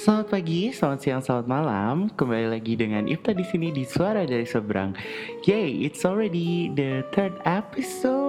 Selamat 0.00 0.32
pagi, 0.32 0.72
selamat 0.72 0.98
siang, 1.04 1.20
selamat 1.20 1.44
malam. 1.44 2.08
Kembali 2.16 2.56
lagi 2.56 2.72
dengan 2.72 3.04
Ifta 3.04 3.36
di 3.36 3.44
sini 3.44 3.68
di 3.68 3.84
Suara 3.84 4.24
dari 4.24 4.48
Seberang. 4.48 4.96
Yay, 5.44 5.84
it's 5.84 6.08
already 6.08 6.72
the 6.72 7.04
third 7.12 7.36
episode. 7.44 8.19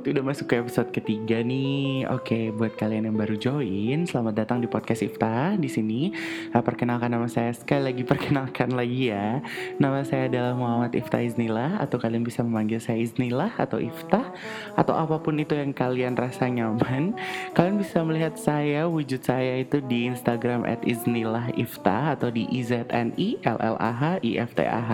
Udah 0.00 0.24
masuk 0.24 0.48
ke 0.48 0.54
episode 0.60 0.88
ketiga 0.92 1.44
nih. 1.44 2.04
Oke, 2.08 2.52
buat 2.52 2.76
kalian 2.76 3.08
yang 3.08 3.16
baru 3.16 3.36
join, 3.36 4.04
selamat 4.04 4.44
datang 4.44 4.58
di 4.60 4.68
podcast 4.68 5.04
Ifta 5.04 5.56
di 5.60 5.68
sini. 5.68 6.12
Uh, 6.52 6.64
perkenalkan 6.64 7.12
nama 7.12 7.28
saya 7.28 7.52
sekali 7.52 7.92
lagi 7.92 8.02
perkenalkan 8.10 8.72
lagi 8.72 9.12
ya. 9.12 9.44
Nama 9.76 10.00
saya 10.04 10.28
adalah 10.28 10.56
Muhammad 10.56 10.96
Ifta 10.96 11.20
Iznillah 11.20 11.80
atau 11.80 12.00
kalian 12.00 12.24
bisa 12.24 12.40
memanggil 12.40 12.80
saya 12.80 12.96
Iznillah 12.96 13.52
atau 13.60 13.76
Ifta 13.76 14.32
atau 14.72 14.94
apa 14.96 15.20
pun 15.20 15.36
itu 15.36 15.52
yang 15.52 15.76
kalian 15.76 16.16
rasa 16.16 16.48
nyaman. 16.48 17.12
Kalian 17.52 17.76
bisa 17.76 18.00
melihat 18.00 18.40
saya 18.40 18.88
wujud 18.88 19.20
saya 19.20 19.60
itu 19.60 19.84
di 19.84 20.08
Instagram 20.08 20.64
@iznillah 20.84 21.20
Inilah 21.20 21.52
Ifta 21.52 22.16
atau 22.16 22.32
di 22.32 22.48
IZNI 22.48 23.44
LLAH 23.44 24.24
IFTAH. 24.24 24.90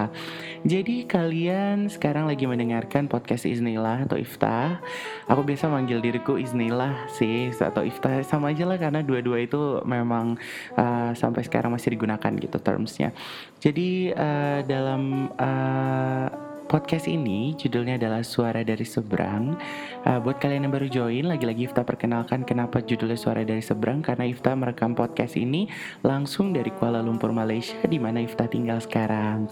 Jadi 0.66 1.06
kalian 1.06 1.86
sekarang 1.86 2.26
lagi 2.26 2.50
mendengarkan 2.50 3.06
podcast 3.06 3.46
Iznillah 3.46 4.04
atau 4.04 4.18
Ifta. 4.18 4.82
Aku 5.26 5.42
biasa 5.42 5.66
manggil 5.66 5.98
diriku 5.98 6.38
Iznillah 6.38 7.10
sih 7.10 7.50
atau 7.50 7.82
Ifta 7.82 8.22
sama 8.22 8.54
aja 8.54 8.62
lah 8.62 8.78
karena 8.78 9.02
dua-dua 9.02 9.42
itu 9.42 9.82
memang 9.82 10.38
uh, 10.78 11.10
sampai 11.18 11.42
sekarang 11.42 11.74
masih 11.74 11.98
digunakan 11.98 12.30
gitu 12.38 12.58
termsnya. 12.62 13.10
Jadi 13.58 14.14
uh, 14.14 14.62
dalam 14.62 15.32
uh, 15.34 16.45
Podcast 16.66 17.06
ini 17.06 17.54
judulnya 17.54 17.94
adalah 17.94 18.26
Suara 18.26 18.66
dari 18.66 18.82
Seberang. 18.82 19.54
Uh, 20.02 20.18
buat 20.18 20.42
kalian 20.42 20.66
yang 20.66 20.74
baru 20.74 20.90
join, 20.90 21.30
lagi-lagi 21.30 21.70
Ifta 21.70 21.86
perkenalkan 21.86 22.42
kenapa 22.42 22.82
judulnya 22.82 23.14
Suara 23.14 23.46
dari 23.46 23.62
Seberang 23.62 24.02
karena 24.02 24.26
Ifta 24.26 24.50
merekam 24.58 24.90
podcast 24.98 25.38
ini 25.38 25.70
langsung 26.02 26.50
dari 26.50 26.74
Kuala 26.74 27.06
Lumpur 27.06 27.30
Malaysia 27.30 27.78
di 27.86 28.02
mana 28.02 28.18
Ifta 28.18 28.50
tinggal 28.50 28.82
sekarang. 28.82 29.46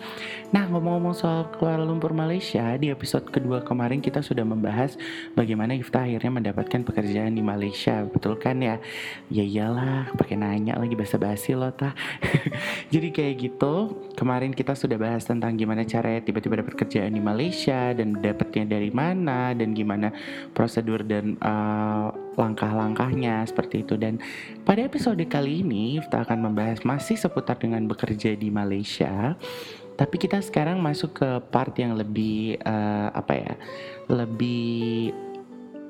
Nah, 0.50 0.66
ngomong-ngomong 0.66 1.14
soal 1.14 1.46
Kuala 1.54 1.86
Lumpur 1.86 2.10
Malaysia, 2.10 2.74
di 2.82 2.90
episode 2.90 3.30
kedua 3.30 3.62
kemarin 3.62 4.02
kita 4.02 4.18
sudah 4.18 4.42
membahas 4.42 4.98
bagaimana 5.38 5.78
Ifta 5.78 6.02
akhirnya 6.02 6.34
mendapatkan 6.34 6.82
pekerjaan 6.82 7.30
di 7.30 7.46
Malaysia. 7.46 8.02
Betul 8.10 8.42
kan 8.42 8.58
ya? 8.58 8.82
Ya 9.30 9.46
iyalah, 9.46 10.10
pakai 10.18 10.34
nanya 10.34 10.74
lagi 10.82 10.98
basa-basi 10.98 11.54
loh 11.54 11.70
tah. 11.70 11.94
Jadi 12.92 13.14
kayak 13.14 13.34
gitu, 13.38 14.02
kemarin 14.18 14.50
kita 14.50 14.74
sudah 14.74 14.98
bahas 14.98 15.22
tentang 15.22 15.54
gimana 15.54 15.86
caranya 15.86 16.18
tiba-tiba 16.18 16.58
dapat 16.58 16.74
kerja 16.74 17.03
di 17.10 17.20
Malaysia 17.20 17.92
dan 17.92 18.16
dapatnya 18.16 18.78
dari 18.78 18.88
mana 18.88 19.52
dan 19.52 19.76
gimana 19.76 20.14
prosedur 20.56 21.04
dan 21.04 21.36
uh, 21.44 22.14
langkah-langkahnya 22.38 23.44
seperti 23.44 23.84
itu. 23.84 23.98
Dan 23.98 24.22
pada 24.64 24.84
episode 24.84 25.20
kali 25.26 25.60
ini 25.66 25.98
kita 26.00 26.24
akan 26.24 26.50
membahas 26.50 26.82
masih 26.86 27.18
seputar 27.18 27.60
dengan 27.60 27.84
bekerja 27.84 28.38
di 28.38 28.48
Malaysia. 28.48 29.34
Tapi 29.94 30.16
kita 30.18 30.42
sekarang 30.42 30.82
masuk 30.82 31.22
ke 31.22 31.28
part 31.54 31.70
yang 31.78 31.94
lebih 31.94 32.58
uh, 32.66 33.14
apa 33.14 33.32
ya 33.38 33.54
lebih 34.10 35.14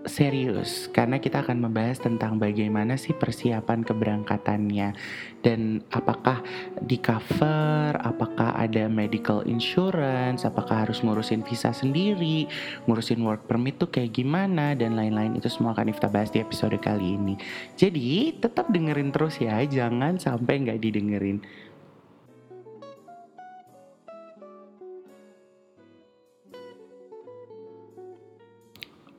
serius 0.04 0.86
karena 0.92 1.16
kita 1.16 1.40
akan 1.40 1.64
membahas 1.64 2.00
tentang 2.00 2.36
bagaimana 2.36 2.96
sih 3.00 3.16
persiapan 3.16 3.82
keberangkatannya 3.82 4.92
dan 5.44 5.84
apakah 5.92 6.40
di 6.80 6.96
cover, 6.96 7.92
apakah 8.00 8.56
ada 8.56 8.88
medical 8.88 9.44
insurance, 9.44 10.48
apakah 10.48 10.88
harus 10.88 11.04
ngurusin 11.04 11.44
visa 11.44 11.68
sendiri, 11.72 12.48
ngurusin 12.88 13.20
work 13.20 13.44
permit 13.44 13.76
tuh 13.76 13.92
kayak 13.92 14.16
gimana 14.16 14.72
dan 14.72 14.96
lain-lain 14.96 15.36
itu 15.36 15.52
semua 15.52 15.76
akan 15.76 15.92
kita 15.92 16.08
bahas 16.08 16.32
di 16.32 16.40
episode 16.40 16.76
kali 16.80 17.20
ini. 17.20 17.34
Jadi 17.76 18.40
tetap 18.40 18.72
dengerin 18.72 19.12
terus 19.12 19.36
ya, 19.36 19.60
jangan 19.68 20.16
sampai 20.16 20.64
nggak 20.64 20.80
didengerin. 20.80 21.44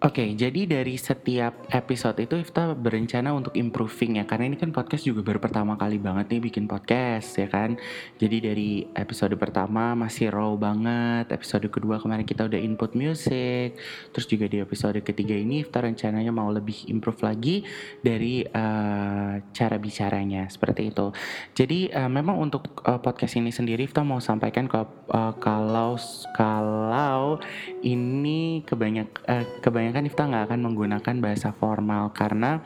Oke, 0.06 0.22
okay, 0.22 0.30
jadi 0.38 0.70
dari 0.70 1.02
setiap 1.02 1.66
episode 1.74 2.22
itu 2.22 2.38
Ifta 2.38 2.78
berencana 2.78 3.34
untuk 3.34 3.58
improving 3.58 4.22
ya 4.22 4.26
Karena 4.30 4.46
ini 4.46 4.54
kan 4.54 4.70
podcast 4.70 5.02
juga 5.02 5.26
baru 5.26 5.42
pertama 5.42 5.74
kali 5.82 5.98
banget 5.98 6.30
nih 6.30 6.46
bikin 6.46 6.70
podcast 6.70 7.42
ya 7.42 7.50
kan? 7.50 7.74
Jadi 8.22 8.38
dari 8.38 8.86
episode 8.94 9.34
pertama 9.34 9.98
masih 9.98 10.30
raw 10.30 10.54
banget 10.62 11.34
Episode 11.34 11.74
kedua 11.74 11.98
kemarin 11.98 12.22
kita 12.22 12.46
udah 12.46 12.62
input 12.62 12.94
music 12.94 13.82
Terus 14.14 14.30
juga 14.30 14.46
di 14.46 14.62
episode 14.62 15.02
ketiga 15.02 15.34
ini 15.34 15.66
Ifta 15.66 15.82
rencananya 15.82 16.30
mau 16.30 16.54
lebih 16.54 16.86
improve 16.86 17.26
lagi 17.26 17.66
Dari 17.98 18.46
uh, 18.46 19.42
cara 19.58 19.76
bicaranya 19.82 20.46
seperti 20.54 20.94
itu. 20.94 21.10
Jadi 21.58 21.90
uh, 21.90 22.14
memang 22.14 22.46
untuk 22.46 22.78
uh, 22.86 23.02
podcast 23.02 23.42
ini 23.42 23.50
sendiri 23.50 23.90
Ifta 23.90 24.06
mau 24.06 24.22
sampaikan 24.22 24.70
ke, 24.70 24.86
uh, 24.86 25.34
kalau 25.42 25.98
kalau 26.38 27.42
ini 27.82 28.62
kebanyak 28.70 29.10
uh, 29.26 29.42
kebanyakan 29.66 29.95
kan 29.96 30.04
Ifta 30.04 30.28
nggak 30.28 30.52
akan 30.52 30.60
menggunakan 30.68 31.16
bahasa 31.24 31.56
formal 31.56 32.12
karena 32.12 32.60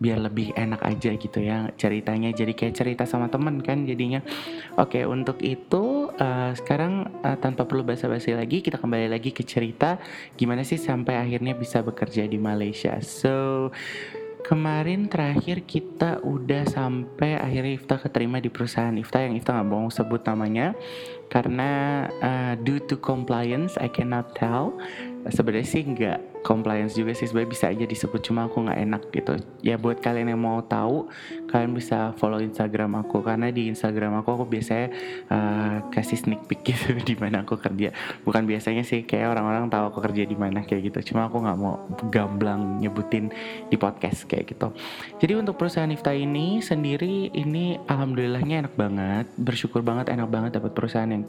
biar 0.00 0.16
lebih 0.16 0.56
enak 0.56 0.80
aja 0.80 1.12
gitu 1.12 1.44
ya 1.44 1.68
ceritanya. 1.76 2.32
Jadi 2.32 2.56
kayak 2.56 2.74
cerita 2.74 3.04
sama 3.04 3.28
temen 3.28 3.60
kan 3.60 3.84
jadinya. 3.84 4.24
Oke 4.80 5.04
untuk 5.04 5.44
itu 5.44 6.08
uh, 6.08 6.56
sekarang 6.56 7.20
uh, 7.20 7.36
tanpa 7.36 7.68
perlu 7.68 7.84
basa-basi 7.84 8.32
lagi 8.32 8.64
kita 8.64 8.80
kembali 8.80 9.12
lagi 9.12 9.30
ke 9.36 9.44
cerita 9.44 10.00
gimana 10.40 10.64
sih 10.64 10.80
sampai 10.80 11.20
akhirnya 11.20 11.52
bisa 11.52 11.84
bekerja 11.84 12.24
di 12.24 12.40
Malaysia. 12.40 12.96
So 13.04 13.68
kemarin 14.40 15.12
terakhir 15.12 15.68
kita 15.68 16.24
udah 16.24 16.64
sampai 16.64 17.36
akhirnya 17.36 17.76
Ifta 17.76 18.00
keterima 18.00 18.40
di 18.40 18.48
perusahaan 18.48 18.96
Ifta 18.96 19.20
yang 19.20 19.36
Ifta 19.36 19.52
nggak 19.52 19.68
bohong 19.68 19.92
sebut 19.92 20.24
namanya 20.24 20.72
karena 21.28 22.08
uh, 22.24 22.54
due 22.56 22.80
to 22.88 22.96
compliance 22.96 23.76
I 23.76 23.92
cannot 23.92 24.32
tell. 24.32 24.80
Sebenarnya 25.28 25.68
sih 25.68 25.84
nggak 25.84 26.29
compliance 26.40 26.96
juga 26.96 27.12
sih 27.12 27.28
sebenarnya 27.28 27.50
bisa 27.52 27.64
aja 27.68 27.84
disebut 27.84 28.20
cuma 28.24 28.48
aku 28.48 28.64
nggak 28.64 28.80
enak 28.80 29.02
gitu. 29.12 29.32
Ya 29.60 29.76
buat 29.76 30.00
kalian 30.00 30.32
yang 30.32 30.40
mau 30.40 30.64
tahu 30.64 31.08
kalian 31.52 31.76
bisa 31.76 32.16
follow 32.16 32.40
Instagram 32.40 32.96
aku 33.02 33.20
karena 33.20 33.52
di 33.52 33.68
Instagram 33.68 34.22
aku 34.22 34.40
aku 34.40 34.44
biasanya 34.48 34.88
uh, 35.28 35.76
kasih 35.92 36.16
sneak 36.16 36.46
peek 36.48 36.72
gitu 36.72 36.96
di 37.10 37.14
mana 37.18 37.44
aku 37.44 37.60
kerja. 37.60 37.92
Bukan 38.24 38.48
biasanya 38.48 38.86
sih 38.86 39.04
kayak 39.04 39.36
orang-orang 39.36 39.68
tahu 39.68 39.84
aku 39.92 39.98
kerja 40.10 40.24
di 40.24 40.36
mana 40.38 40.64
kayak 40.64 40.92
gitu. 40.92 41.12
Cuma 41.12 41.28
aku 41.28 41.44
nggak 41.44 41.58
mau 41.60 41.76
gamblang 42.08 42.80
nyebutin 42.80 43.28
di 43.68 43.76
podcast 43.76 44.24
kayak 44.24 44.56
gitu. 44.56 44.72
Jadi 45.20 45.32
untuk 45.36 45.60
perusahaan 45.60 45.90
Ifta 45.90 46.16
ini 46.16 46.64
sendiri 46.64 47.34
ini 47.36 47.76
alhamdulillahnya 47.84 48.66
enak 48.66 48.74
banget 48.78 49.26
bersyukur 49.36 49.82
banget 49.84 50.08
enak 50.14 50.30
banget 50.30 50.56
dapat 50.56 50.72
perusahaan 50.72 51.10
yang 51.10 51.26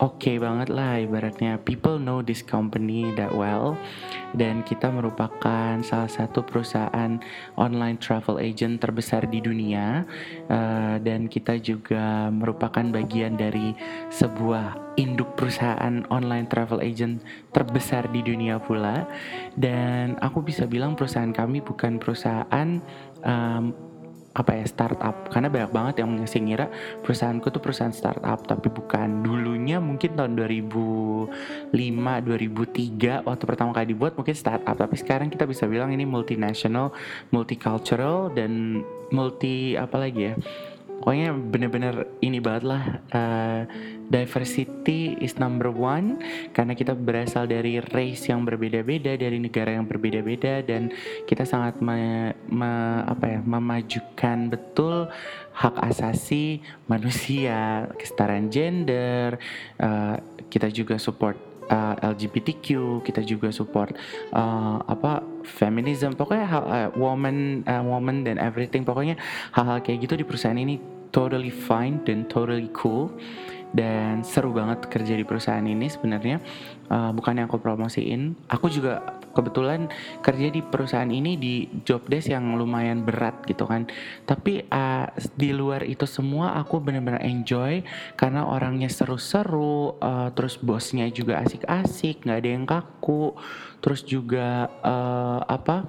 oke 0.00 0.18
okay 0.18 0.40
banget 0.40 0.72
lah 0.72 0.98
ibaratnya. 0.98 1.60
People 1.62 2.00
know 2.00 2.24
this 2.24 2.40
company 2.42 3.12
that 3.14 3.30
well. 3.30 3.78
Dan 4.32 4.47
kita 4.64 4.88
merupakan 4.88 5.80
salah 5.84 6.10
satu 6.10 6.44
perusahaan 6.44 7.20
online 7.54 7.98
travel 8.00 8.40
agent 8.40 8.80
terbesar 8.80 9.28
di 9.28 9.44
dunia 9.44 10.08
uh, 10.48 10.96
dan 11.00 11.28
kita 11.28 11.60
juga 11.60 12.32
merupakan 12.32 12.84
bagian 12.88 13.36
dari 13.36 13.76
sebuah 14.08 14.96
induk 14.98 15.38
perusahaan 15.38 16.02
online 16.10 16.50
travel 16.50 16.82
agent 16.82 17.22
terbesar 17.54 18.10
di 18.10 18.20
dunia 18.20 18.58
pula. 18.58 19.06
Dan 19.54 20.18
aku 20.18 20.42
bisa 20.42 20.66
bilang 20.66 20.98
perusahaan 20.98 21.30
kami 21.30 21.62
bukan 21.62 22.02
perusahaan 22.02 22.82
um, 23.22 23.87
apa 24.34 24.54
ya 24.54 24.64
startup. 24.68 25.28
Karena 25.32 25.48
banyak 25.48 25.72
banget 25.72 25.94
yang 26.04 26.14
ngasih 26.20 26.40
ngira 26.44 26.66
perusahaanku 27.02 27.48
tuh 27.52 27.62
perusahaan 27.62 27.94
startup 27.94 28.44
tapi 28.44 28.68
bukan. 28.68 29.24
Dulunya 29.24 29.78
mungkin 29.78 30.14
tahun 30.14 30.36
2005 30.36 31.72
2003 31.72 33.26
waktu 33.26 33.44
pertama 33.44 33.70
kali 33.74 33.94
dibuat 33.94 34.14
mungkin 34.14 34.36
startup. 34.36 34.76
Tapi 34.76 34.94
sekarang 34.98 35.28
kita 35.32 35.48
bisa 35.48 35.64
bilang 35.66 35.90
ini 35.94 36.04
multinational 36.04 36.92
multicultural 37.32 38.32
dan 38.32 38.82
multi 39.08 39.72
apa 39.72 39.96
lagi 39.96 40.32
ya 40.32 40.36
pokoknya 41.00 41.30
bener-bener 41.32 41.94
ini 42.20 42.38
banget 42.42 42.64
lah 42.66 42.84
uh, 43.14 43.62
diversity 44.08 45.16
is 45.20 45.36
number 45.36 45.68
one. 45.68 46.18
Karena 46.56 46.72
kita 46.72 46.96
berasal 46.96 47.46
dari 47.46 47.78
race 47.92 48.28
yang 48.28 48.42
berbeda-beda 48.42 49.14
dari 49.14 49.38
negara 49.38 49.76
yang 49.76 49.84
berbeda-beda 49.84 50.64
dan 50.64 50.90
kita 51.28 51.44
sangat 51.44 51.78
me, 51.78 52.32
me, 52.48 52.70
apa 53.04 53.38
ya 53.38 53.40
memajukan 53.44 54.48
betul 54.50 55.06
hak 55.52 55.76
asasi 55.90 56.62
manusia 56.86 57.90
kesetaraan 57.98 58.48
gender 58.48 59.36
uh, 59.82 60.16
kita 60.48 60.70
juga 60.70 60.96
support 60.96 61.36
uh, 61.68 61.94
LGBTQ 62.14 63.00
kita 63.04 63.20
juga 63.26 63.52
support 63.52 63.92
uh, 64.32 64.80
apa 64.86 65.22
feminism 65.48 66.12
pokoknya 66.12 66.46
hal 66.46 66.64
uh, 66.68 66.88
woman 66.94 67.64
uh, 67.64 67.80
woman 67.80 68.22
dan 68.22 68.36
everything 68.36 68.84
pokoknya 68.84 69.16
hal-hal 69.56 69.80
kayak 69.80 70.04
gitu 70.04 70.20
di 70.20 70.24
perusahaan 70.28 70.60
ini 70.60 70.76
totally 71.08 71.48
fine 71.48 72.04
dan 72.04 72.28
totally 72.28 72.68
cool 72.76 73.08
dan 73.72 74.24
seru 74.24 74.52
banget 74.52 74.88
kerja 74.88 75.12
di 75.16 75.24
perusahaan 75.24 75.64
ini 75.64 75.88
sebenarnya 75.92 76.40
uh, 76.90 77.10
bukan 77.14 77.40
yang 77.40 77.46
aku 77.48 77.60
promosiin. 77.60 78.36
Aku 78.50 78.68
juga 78.68 79.20
kebetulan 79.36 79.86
kerja 80.24 80.50
di 80.50 80.60
perusahaan 80.64 81.08
ini 81.08 81.38
di 81.38 81.70
job 81.86 82.02
desk 82.10 82.34
yang 82.34 82.58
lumayan 82.58 83.06
berat 83.06 83.44
gitu 83.46 83.68
kan. 83.68 83.86
Tapi 84.26 84.66
uh, 84.66 85.06
di 85.38 85.54
luar 85.54 85.86
itu 85.86 86.08
semua 86.08 86.58
aku 86.58 86.82
benar-benar 86.82 87.22
enjoy 87.22 87.86
karena 88.18 88.42
orangnya 88.48 88.90
seru-seru 88.90 89.94
uh, 90.02 90.34
terus 90.34 90.58
bosnya 90.58 91.06
juga 91.12 91.38
asik-asik 91.44 92.26
nggak 92.26 92.38
ada 92.42 92.50
yang 92.50 92.66
kaku. 92.66 93.36
Terus 93.78 94.02
juga 94.02 94.66
uh, 94.82 95.40
apa 95.46 95.86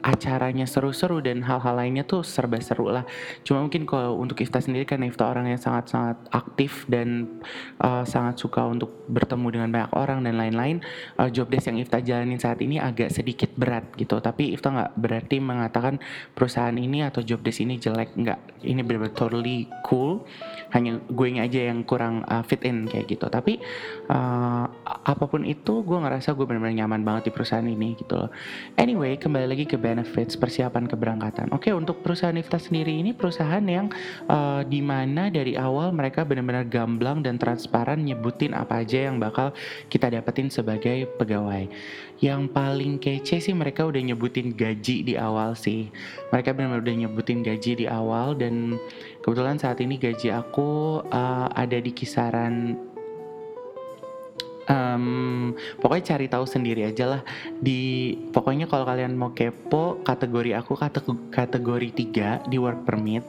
acaranya 0.00 0.64
seru-seru 0.68 1.20
dan 1.20 1.44
hal-hal 1.44 1.76
lainnya 1.76 2.04
tuh 2.04 2.24
serba 2.24 2.60
seru 2.60 2.88
lah. 2.88 3.04
Cuma 3.44 3.64
mungkin 3.64 3.84
kalau 3.84 4.16
untuk 4.20 4.40
Ifta 4.40 4.60
sendiri 4.60 4.84
kan 4.88 5.00
Ifta 5.04 5.28
orang 5.28 5.48
yang 5.48 5.60
sangat-sangat 5.60 6.20
aktif 6.32 6.84
dan 6.88 7.40
uh, 7.80 8.04
sangat 8.04 8.40
suka 8.40 8.64
untuk 8.64 9.08
bertemu 9.08 9.46
dengan 9.50 9.68
banyak 9.72 9.92
orang 9.96 10.24
dan 10.24 10.38
lain-lain. 10.38 10.84
Uh, 11.16 11.28
job 11.28 11.48
desk 11.48 11.68
yang 11.72 11.80
Ifta 11.80 12.00
jalanin 12.00 12.40
saat 12.40 12.60
ini 12.60 12.80
agak 12.80 13.12
sedikit 13.12 13.52
berat 13.56 13.88
gitu. 13.96 14.20
Tapi 14.20 14.52
Ifta 14.56 14.72
nggak 14.72 14.92
berarti 14.96 15.36
mengatakan 15.40 16.00
perusahaan 16.32 16.74
ini 16.74 17.04
atau 17.04 17.24
job 17.24 17.40
desk 17.44 17.64
ini 17.64 17.76
jelek 17.76 18.16
nggak. 18.16 18.64
Ini 18.64 18.80
benar-benar 18.84 19.16
totally 19.16 19.68
cool. 19.88 20.24
Hanya 20.72 21.00
gue 21.08 21.28
aja 21.40 21.72
yang 21.72 21.84
kurang 21.84 22.22
uh, 22.28 22.44
fit 22.44 22.60
in 22.64 22.88
kayak 22.88 23.08
gitu. 23.08 23.26
Tapi 23.28 23.60
uh, 24.12 24.64
apa 24.84 25.24
pun 25.24 25.46
itu 25.46 25.80
gue 25.80 25.98
ngerasa 25.98 26.36
gue 26.36 26.44
benar-benar 26.44 26.76
nyaman 26.84 27.02
banget 27.06 27.22
di 27.28 27.32
perusahaan 27.32 27.64
ini 27.64 27.96
gitu 27.96 28.16
loh. 28.16 28.30
Anyway 28.76 29.16
kembali 29.16 29.46
lagi 29.46 29.64
ke 29.64 29.80
benefits 29.90 30.38
persiapan 30.38 30.86
keberangkatan. 30.86 31.50
Oke, 31.50 31.74
untuk 31.74 32.06
perusahaan 32.06 32.30
Nifta 32.30 32.62
sendiri 32.62 33.02
ini 33.02 33.10
perusahaan 33.10 33.62
yang 33.66 33.90
uh, 34.30 34.62
di 34.62 34.78
mana 34.78 35.26
dari 35.26 35.58
awal 35.58 35.90
mereka 35.90 36.22
benar-benar 36.22 36.70
gamblang 36.70 37.26
dan 37.26 37.42
transparan 37.42 38.06
nyebutin 38.06 38.54
apa 38.54 38.86
aja 38.86 39.10
yang 39.10 39.18
bakal 39.18 39.50
kita 39.90 40.14
dapetin 40.14 40.46
sebagai 40.46 41.10
pegawai. 41.18 41.66
Yang 42.22 42.52
paling 42.52 43.00
kece 43.02 43.42
sih 43.42 43.54
mereka 43.56 43.88
udah 43.88 43.98
nyebutin 43.98 44.54
gaji 44.54 45.02
di 45.02 45.14
awal 45.18 45.58
sih. 45.58 45.90
Mereka 46.30 46.54
benar-benar 46.54 46.84
udah 46.86 46.96
nyebutin 47.06 47.40
gaji 47.42 47.72
di 47.82 47.86
awal 47.90 48.38
dan 48.38 48.78
kebetulan 49.24 49.58
saat 49.58 49.82
ini 49.82 49.98
gaji 49.98 50.30
aku 50.30 51.02
uh, 51.10 51.48
ada 51.50 51.80
di 51.80 51.90
kisaran 51.90 52.76
um, 54.68 55.54
pokoknya 55.80 56.16
cari 56.16 56.26
tahu 56.28 56.44
sendiri 56.44 56.84
aja 56.84 57.18
lah. 57.18 57.22
Di 57.62 58.14
pokoknya 58.34 58.68
kalau 58.68 58.84
kalian 58.84 59.16
mau 59.16 59.32
kepo 59.32 60.02
kategori 60.04 60.56
aku 60.58 60.76
kategori 61.32 61.88
3 61.94 62.50
di 62.50 62.56
work 62.60 62.84
permit. 62.84 63.24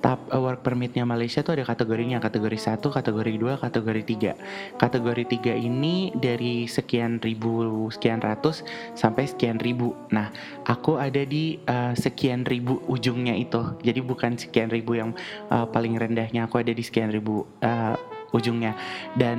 Tap 0.00 0.32
uh, 0.32 0.40
work 0.40 0.64
permitnya 0.64 1.04
Malaysia 1.04 1.44
tuh 1.44 1.60
ada 1.60 1.64
kategorinya. 1.68 2.22
Kategori 2.24 2.56
1 2.56 2.80
kategori 2.80 3.32
2 3.36 3.60
kategori 3.60 4.02
3 4.08 4.80
kategori 4.80 5.24
3 5.52 5.60
ini 5.60 6.08
dari 6.16 6.64
sekian 6.64 7.20
ribu 7.20 7.88
sekian 7.92 8.24
ratus 8.24 8.64
sampai 8.96 9.28
sekian 9.28 9.60
ribu. 9.60 9.92
Nah 10.08 10.32
aku 10.64 10.96
ada 10.96 11.20
di 11.28 11.60
uh, 11.68 11.92
sekian 11.92 12.48
ribu 12.48 12.80
ujungnya 12.88 13.36
itu. 13.36 13.76
Jadi 13.84 14.00
bukan 14.00 14.40
sekian 14.40 14.72
ribu 14.72 14.96
yang 14.96 15.12
uh, 15.52 15.68
paling 15.68 16.00
rendahnya. 16.00 16.48
Aku 16.48 16.56
ada 16.56 16.72
di 16.72 16.80
sekian 16.80 17.12
ribu 17.12 17.44
uh, 17.60 18.09
ujungnya 18.30 18.74
dan 19.18 19.38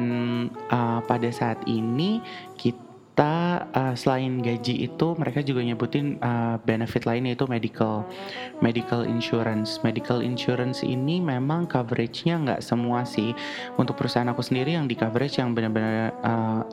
uh, 0.72 1.00
pada 1.06 1.30
saat 1.32 1.60
ini 1.68 2.20
kita 2.60 3.68
uh, 3.76 3.94
selain 3.96 4.40
gaji 4.40 4.88
itu 4.88 5.08
mereka 5.20 5.44
juga 5.44 5.62
nyebutin 5.62 6.16
uh, 6.24 6.56
benefit 6.64 7.04
lainnya 7.04 7.36
itu 7.36 7.46
medical 7.48 8.08
medical 8.64 9.04
insurance. 9.04 9.84
Medical 9.84 10.24
insurance 10.24 10.82
ini 10.82 11.20
memang 11.20 11.68
coveragenya 11.68 12.36
nggak 12.48 12.62
semua 12.64 13.04
sih. 13.04 13.36
Untuk 13.76 14.00
perusahaan 14.00 14.28
aku 14.32 14.42
sendiri 14.42 14.76
yang 14.76 14.88
di 14.88 14.96
coverage 14.96 15.38
yang 15.38 15.52
benar-benar 15.52 16.16
uh, 16.24 16.64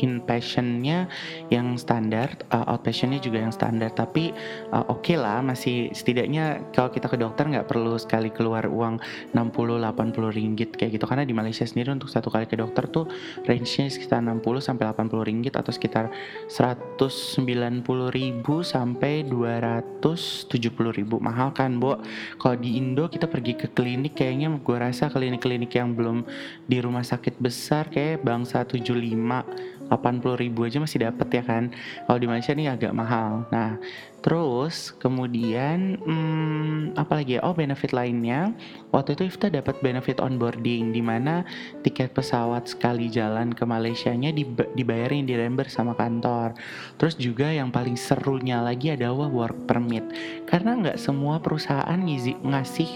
inpatientnya 0.00 1.10
yang 1.52 1.76
standar, 1.76 2.32
uh, 2.54 2.64
outpatientnya 2.72 3.20
juga 3.20 3.44
yang 3.44 3.52
standar. 3.52 3.92
Tapi 3.92 4.32
uh, 4.72 4.88
oke 4.88 5.04
okay 5.04 5.16
lah, 5.20 5.44
masih 5.44 5.92
setidaknya 5.92 6.64
kalau 6.72 6.88
kita 6.88 7.10
ke 7.10 7.16
dokter 7.20 7.44
nggak 7.48 7.68
perlu 7.68 7.96
sekali 8.00 8.32
keluar 8.32 8.64
uang 8.64 9.02
60-80 9.36 10.38
ringgit 10.38 10.70
kayak 10.76 10.96
gitu. 10.96 11.04
Karena 11.04 11.28
di 11.28 11.34
Malaysia 11.36 11.66
sendiri 11.68 11.92
untuk 11.92 12.08
satu 12.08 12.32
kali 12.32 12.48
ke 12.48 12.56
dokter 12.56 12.88
tuh 12.88 13.08
range-nya 13.44 13.92
sekitar 13.92 14.24
60 14.24 14.40
sampai 14.62 14.84
80 14.88 15.28
ringgit 15.28 15.54
atau 15.58 15.72
sekitar 15.74 16.08
190 16.48 17.84
ribu 18.12 18.64
sampai 18.64 19.26
270 19.28 20.98
ribu. 20.98 21.16
Mahal 21.20 21.52
kan, 21.52 21.76
Bo? 21.76 22.00
Kalau 22.40 22.56
di 22.56 22.78
Indo 22.78 23.08
kita 23.08 23.28
pergi 23.28 23.58
ke 23.58 23.68
klinik 23.72 24.16
kayaknya 24.16 24.52
gue 24.62 24.76
rasa 24.76 25.10
klinik-klinik 25.10 25.72
yang 25.74 25.92
belum 25.96 26.24
di 26.66 26.78
rumah 26.78 27.02
sakit 27.02 27.42
besar 27.42 27.90
kayak 27.90 28.22
bangsa 28.22 28.62
75 28.64 29.91
80 29.92 30.40
ribu 30.40 30.64
aja 30.64 30.80
masih 30.80 31.04
dapat 31.04 31.28
ya 31.28 31.42
kan. 31.44 31.68
Kalau 32.08 32.18
di 32.18 32.26
Malaysia 32.28 32.52
ini 32.56 32.68
agak 32.68 32.92
mahal. 32.96 33.44
Nah 33.52 33.76
terus 34.22 34.94
kemudian 35.02 35.98
hmm, 35.98 36.94
apa 36.94 37.20
lagi 37.20 37.36
ya? 37.36 37.40
Oh 37.42 37.52
benefit 37.52 37.90
lainnya. 37.90 38.54
Waktu 38.94 39.18
itu 39.18 39.28
Ifta 39.28 39.50
dapat 39.50 39.82
benefit 39.82 40.22
onboarding 40.22 40.94
di 40.94 41.02
mana 41.02 41.42
tiket 41.82 42.14
pesawat 42.14 42.70
sekali 42.70 43.10
jalan 43.10 43.50
ke 43.52 43.66
Malaysia 43.66 44.14
nya 44.14 44.30
dibayarin 44.78 45.26
di 45.26 45.34
reimburse 45.34 45.74
sama 45.74 45.98
kantor. 45.98 46.54
Terus 46.96 47.18
juga 47.18 47.50
yang 47.50 47.74
paling 47.74 47.98
serunya 47.98 48.62
lagi 48.62 48.94
adalah 48.94 49.26
work 49.28 49.66
permit. 49.66 50.06
Karena 50.46 50.78
nggak 50.78 50.98
semua 51.02 51.42
perusahaan 51.42 51.98
ngasih 51.98 52.90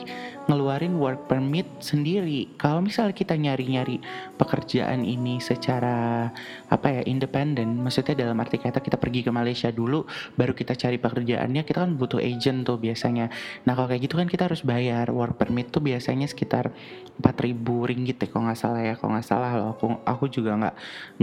ngeluarin 0.47 0.95
work 0.97 1.27
permit 1.27 1.67
sendiri. 1.83 2.55
Kalau 2.55 2.79
misalnya 2.79 3.15
kita 3.15 3.35
nyari-nyari 3.35 3.99
pekerjaan 4.39 5.03
ini 5.03 5.43
secara 5.43 6.31
apa 6.71 6.87
ya 6.87 7.03
independen, 7.05 7.83
maksudnya 7.83 8.15
dalam 8.15 8.39
arti 8.39 8.63
kata 8.63 8.79
kita 8.79 8.97
pergi 8.97 9.27
ke 9.27 9.31
Malaysia 9.35 9.69
dulu, 9.75 10.07
baru 10.39 10.55
kita 10.55 10.79
cari 10.79 11.03
pekerjaannya, 11.17 11.65
kita 11.65 11.89
kan 11.89 11.97
butuh 11.97 12.21
agent 12.21 12.69
tuh 12.69 12.77
biasanya. 12.77 13.33
Nah 13.65 13.73
kalau 13.73 13.89
kayak 13.89 14.05
gitu 14.05 14.21
kan 14.21 14.29
kita 14.29 14.53
harus 14.53 14.61
bayar 14.61 15.09
work 15.09 15.41
permit 15.41 15.73
tuh 15.73 15.81
biasanya 15.81 16.29
sekitar 16.29 16.77
4000 17.25 17.57
ringgit 17.89 18.21
ya 18.21 18.29
kalau 18.29 18.53
nggak 18.53 18.61
salah 18.61 18.85
ya, 18.85 18.95
kalau 19.01 19.17
nggak 19.17 19.25
salah 19.25 19.51
loh. 19.57 19.73
Aku 19.73 19.97
aku 20.05 20.29
juga 20.29 20.53
nggak 20.61 20.75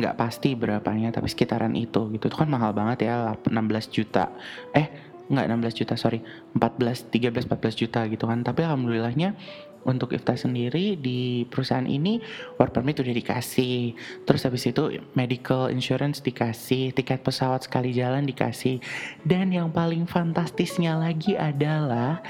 nggak 0.02 0.16
pasti 0.18 0.58
berapanya, 0.58 1.14
tapi 1.14 1.30
sekitaran 1.30 1.78
itu 1.78 2.10
gitu. 2.18 2.26
Itu 2.26 2.38
kan 2.42 2.50
mahal 2.50 2.74
banget 2.74 3.06
ya, 3.06 3.38
16 3.46 3.54
juta. 3.94 4.34
Eh 4.74 5.14
nggak 5.24 5.48
16 5.48 5.80
juta 5.80 5.94
sorry 5.96 6.20
14 6.52 7.08
13 7.08 7.48
14 7.48 7.80
juta 7.80 8.04
gitu 8.12 8.28
kan 8.28 8.44
tapi 8.44 8.68
alhamdulillahnya 8.68 9.40
untuk 9.84 10.16
Ifta 10.16 10.36
sendiri 10.36 10.96
di 10.96 11.44
perusahaan 11.48 11.86
ini 11.86 12.20
work 12.60 12.76
permit 12.76 13.00
udah 13.00 13.14
dikasih. 13.14 13.96
Terus 14.24 14.42
habis 14.48 14.64
itu 14.68 15.04
medical 15.16 15.68
insurance 15.70 16.24
dikasih 16.24 16.96
tiket 16.96 17.24
pesawat 17.24 17.68
sekali 17.68 17.92
jalan 17.96 18.24
dikasih. 18.24 18.80
Dan 19.24 19.52
yang 19.52 19.70
paling 19.72 20.08
fantastisnya 20.08 20.96
lagi 20.96 21.36
adalah 21.36 22.24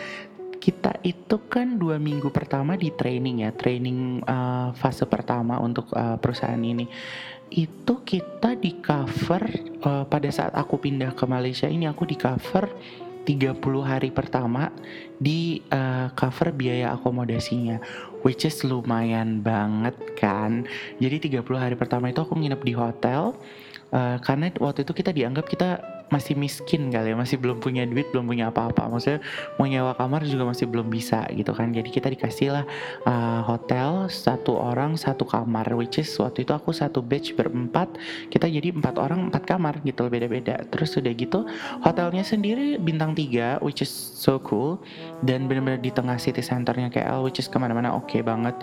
kita 0.64 0.96
itu 1.04 1.44
kan 1.52 1.76
dua 1.76 2.00
minggu 2.00 2.32
pertama 2.32 2.80
di 2.80 2.88
training 2.96 3.44
ya 3.44 3.52
training 3.52 4.24
uh, 4.24 4.72
fase 4.72 5.04
pertama 5.04 5.60
untuk 5.60 5.92
uh, 5.92 6.16
perusahaan 6.16 6.60
ini. 6.60 6.88
Itu 7.54 8.02
kita 8.02 8.56
di 8.56 8.80
cover 8.80 9.44
uh, 9.84 10.08
pada 10.08 10.30
saat 10.32 10.56
aku 10.56 10.80
pindah 10.80 11.14
ke 11.14 11.28
Malaysia 11.28 11.68
ini 11.68 11.86
aku 11.86 12.08
di 12.08 12.16
cover 12.16 12.66
30 13.24 13.60
hari 13.84 14.10
pertama 14.12 14.72
di 15.20 15.64
uh, 15.72 16.12
cover 16.16 16.52
biaya 16.52 16.92
akomodasinya 16.92 17.80
which 18.24 18.44
is 18.48 18.64
lumayan 18.64 19.44
banget 19.44 19.96
kan? 20.20 20.68
Jadi 21.00 21.32
30 21.32 21.44
hari 21.56 21.76
pertama 21.76 22.12
itu 22.12 22.24
aku 22.24 22.36
nginep 22.36 22.62
di 22.64 22.74
hotel 22.76 23.36
uh, 23.92 24.18
karena 24.20 24.52
waktu 24.60 24.84
itu 24.84 24.92
kita 24.96 25.12
dianggap 25.16 25.46
kita 25.48 25.93
masih 26.14 26.38
miskin 26.38 26.94
kali 26.94 27.10
ya 27.10 27.18
masih 27.18 27.42
belum 27.42 27.58
punya 27.58 27.90
duit 27.90 28.14
belum 28.14 28.30
punya 28.30 28.54
apa-apa. 28.54 28.86
Maksudnya 28.86 29.26
mau 29.58 29.66
nyewa 29.66 29.98
kamar 29.98 30.22
juga 30.30 30.46
masih 30.46 30.70
belum 30.70 30.94
bisa 30.94 31.26
gitu 31.34 31.50
kan. 31.58 31.74
Jadi 31.74 31.90
kita 31.90 32.14
dikasih 32.14 32.54
lah 32.54 32.66
uh, 33.10 33.42
hotel 33.50 34.06
satu 34.14 34.54
orang 34.54 34.94
satu 34.94 35.26
kamar 35.26 35.66
which 35.74 35.98
is 35.98 36.10
waktu 36.22 36.46
itu 36.46 36.54
aku 36.54 36.70
satu 36.70 37.02
batch 37.02 37.34
berempat 37.34 37.98
kita 38.30 38.46
jadi 38.46 38.70
empat 38.70 39.02
orang 39.02 39.34
empat 39.34 39.50
kamar 39.50 39.82
gitu 39.82 40.06
beda-beda. 40.06 40.62
Terus 40.70 40.94
udah 41.02 41.14
gitu 41.18 41.50
hotelnya 41.82 42.22
sendiri 42.22 42.78
bintang 42.78 43.18
tiga 43.18 43.58
which 43.66 43.82
is 43.82 43.90
so 43.90 44.38
cool. 44.46 44.78
Dan 45.26 45.50
benar-benar 45.50 45.82
di 45.82 45.90
tengah 45.90 46.22
city 46.22 46.46
centernya 46.46 46.94
KL 46.94 47.26
which 47.26 47.42
is 47.42 47.50
ke 47.50 47.58
mana-mana 47.58 47.90
oke 47.98 48.06
okay 48.06 48.22
banget. 48.22 48.54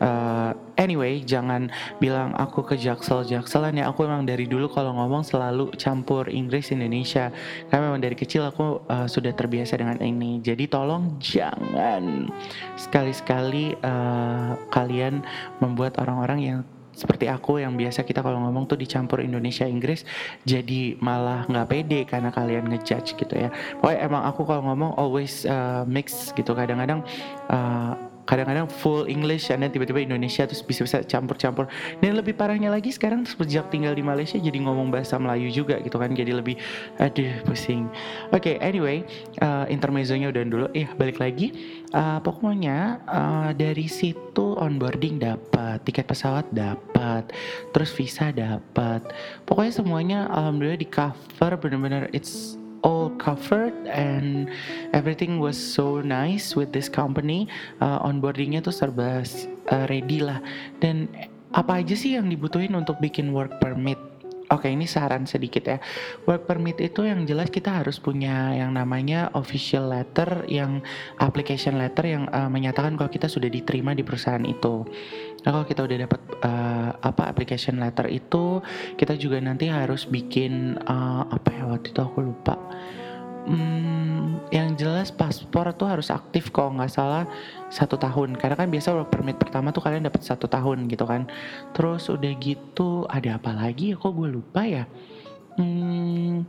Uh, 0.00 0.56
anyway 0.80 1.20
jangan 1.20 1.68
bilang 2.00 2.32
aku 2.40 2.64
ke 2.64 2.80
jaksel 2.80 3.28
jakselan 3.28 3.76
ya. 3.76 3.92
Aku 3.92 4.08
emang 4.08 4.24
dari 4.24 4.48
dulu 4.48 4.72
kalau 4.72 4.96
ngomong 4.96 5.20
selalu 5.20 5.74
campur 5.76 6.30
Inggris 6.32 6.72
Indonesia 6.72 6.93
Indonesia. 6.94 7.34
Karena 7.66 7.90
memang 7.90 7.98
dari 7.98 8.14
kecil 8.14 8.46
aku 8.46 8.86
uh, 8.86 9.10
sudah 9.10 9.34
terbiasa 9.34 9.74
dengan 9.74 9.98
ini. 9.98 10.38
Jadi 10.38 10.70
tolong 10.70 11.18
jangan 11.18 12.30
sekali-sekali 12.78 13.74
uh, 13.82 14.54
kalian 14.70 15.26
membuat 15.58 15.98
orang-orang 15.98 16.38
yang 16.38 16.58
seperti 16.94 17.26
aku 17.26 17.58
yang 17.58 17.74
biasa 17.74 18.06
kita 18.06 18.22
kalau 18.22 18.38
ngomong 18.46 18.70
tuh 18.70 18.78
dicampur 18.78 19.18
Indonesia 19.18 19.66
Inggris 19.66 20.06
jadi 20.46 20.94
malah 21.02 21.42
nggak 21.50 21.66
pede 21.66 22.06
karena 22.06 22.30
kalian 22.30 22.70
ngejudge 22.70 23.18
gitu 23.18 23.34
ya. 23.34 23.50
Pokoknya 23.82 24.00
emang 24.06 24.22
aku 24.30 24.46
kalau 24.46 24.62
ngomong 24.70 24.94
always 24.94 25.42
uh, 25.44 25.82
mix 25.90 26.30
gitu. 26.38 26.54
Kadang-kadang 26.54 27.02
uh, 27.50 27.98
kadang-kadang 28.24 28.66
full 28.68 29.06
English 29.06 29.48
dan 29.48 29.64
tiba-tiba 29.68 30.00
Indonesia 30.04 30.44
terus 30.48 30.64
bisa-bisa 30.64 31.04
campur-campur. 31.04 31.68
Dan 32.00 32.16
lebih 32.18 32.34
parahnya 32.36 32.72
lagi 32.72 32.90
sekarang 32.90 33.24
sejak 33.28 33.68
tinggal 33.68 33.92
di 33.92 34.04
Malaysia 34.04 34.40
jadi 34.40 34.58
ngomong 34.64 34.90
bahasa 34.92 35.20
Melayu 35.20 35.52
juga 35.52 35.80
gitu 35.80 35.96
kan 35.96 36.12
jadi 36.12 36.32
lebih 36.36 36.58
aduh 36.98 37.44
pusing. 37.46 37.88
Oke 38.32 38.56
okay, 38.56 38.64
anyway 38.64 39.04
uh, 39.44 39.68
intermezzonya 39.68 40.32
udah 40.32 40.42
dulu. 40.44 40.66
Eh 40.72 40.88
balik 40.96 41.20
lagi. 41.20 41.52
Uh, 41.94 42.18
pokoknya 42.24 42.98
uh, 43.06 43.50
dari 43.54 43.86
situ 43.86 44.56
onboarding 44.58 45.22
dapat 45.22 45.84
tiket 45.86 46.08
pesawat 46.10 46.48
dapat 46.50 47.30
terus 47.70 47.92
visa 47.92 48.32
dapat. 48.32 49.04
Pokoknya 49.44 49.72
semuanya 49.72 50.18
alhamdulillah 50.32 50.80
di 50.80 50.88
cover 50.88 51.52
bener-bener 51.60 52.10
it's 52.10 52.58
all 52.84 53.10
covered 53.16 53.74
and 53.88 54.46
everything 54.92 55.40
was 55.40 55.56
so 55.56 56.04
nice 56.04 56.52
with 56.52 56.70
this 56.70 56.92
company. 56.92 57.48
Uh, 57.80 57.98
onboardingnya 58.04 58.60
tuh 58.60 58.76
serba 58.76 59.24
uh, 59.72 59.84
ready 59.88 60.20
lah. 60.20 60.38
Dan 60.78 61.08
apa 61.56 61.80
aja 61.80 61.96
sih 61.96 62.14
yang 62.14 62.28
dibutuhin 62.28 62.76
untuk 62.76 63.00
bikin 63.00 63.32
work 63.32 63.58
permit? 63.58 63.96
Oke 64.52 64.68
ini 64.68 64.84
saran 64.84 65.24
sedikit 65.24 65.64
ya. 65.64 65.78
Work 66.28 66.44
permit 66.44 66.76
itu 66.76 67.08
yang 67.08 67.24
jelas 67.24 67.48
kita 67.48 67.80
harus 67.80 67.96
punya 67.96 68.52
yang 68.52 68.76
namanya 68.76 69.32
official 69.32 69.88
letter 69.88 70.44
Yang 70.44 70.84
application 71.16 71.80
letter 71.80 72.04
yang 72.04 72.28
uh, 72.28 72.52
menyatakan 72.52 73.00
kalau 73.00 73.08
kita 73.08 73.24
sudah 73.24 73.48
diterima 73.48 73.96
di 73.96 74.04
perusahaan 74.04 74.44
itu 74.44 74.84
Nah 75.44 75.50
kalau 75.52 75.66
kita 75.68 75.84
udah 75.84 75.98
dapat 76.08 76.20
uh, 76.40 76.90
apa 77.04 77.22
application 77.28 77.76
letter 77.76 78.08
itu 78.08 78.64
Kita 78.96 79.14
juga 79.20 79.38
nanti 79.40 79.68
harus 79.68 80.08
bikin 80.08 80.80
uh, 80.88 81.28
apa 81.28 81.48
ya 81.52 81.64
waktu 81.68 81.92
itu 81.92 82.00
aku 82.00 82.18
lupa. 82.24 82.56
Hmm, 83.44 84.40
yang 84.48 84.72
jelas 84.72 85.12
paspor 85.12 85.68
tuh 85.76 85.84
harus 85.84 86.08
aktif 86.08 86.48
kok 86.48 86.64
nggak 86.64 86.88
salah 86.88 87.28
satu 87.68 88.00
tahun. 88.00 88.40
Karena 88.40 88.56
kan 88.56 88.72
biasa 88.72 88.96
work 88.96 89.12
permit 89.12 89.36
pertama 89.36 89.68
tuh 89.68 89.84
kalian 89.84 90.08
dapat 90.08 90.24
satu 90.24 90.48
tahun 90.48 90.88
gitu 90.88 91.04
kan. 91.04 91.28
Terus 91.76 92.08
udah 92.08 92.32
gitu 92.40 93.04
ada 93.04 93.36
apa 93.36 93.52
lagi 93.52 93.92
ya? 93.92 93.96
Kok 94.00 94.12
gue 94.16 94.28
lupa 94.32 94.64
ya? 94.64 94.88
Hmm, 95.60 96.48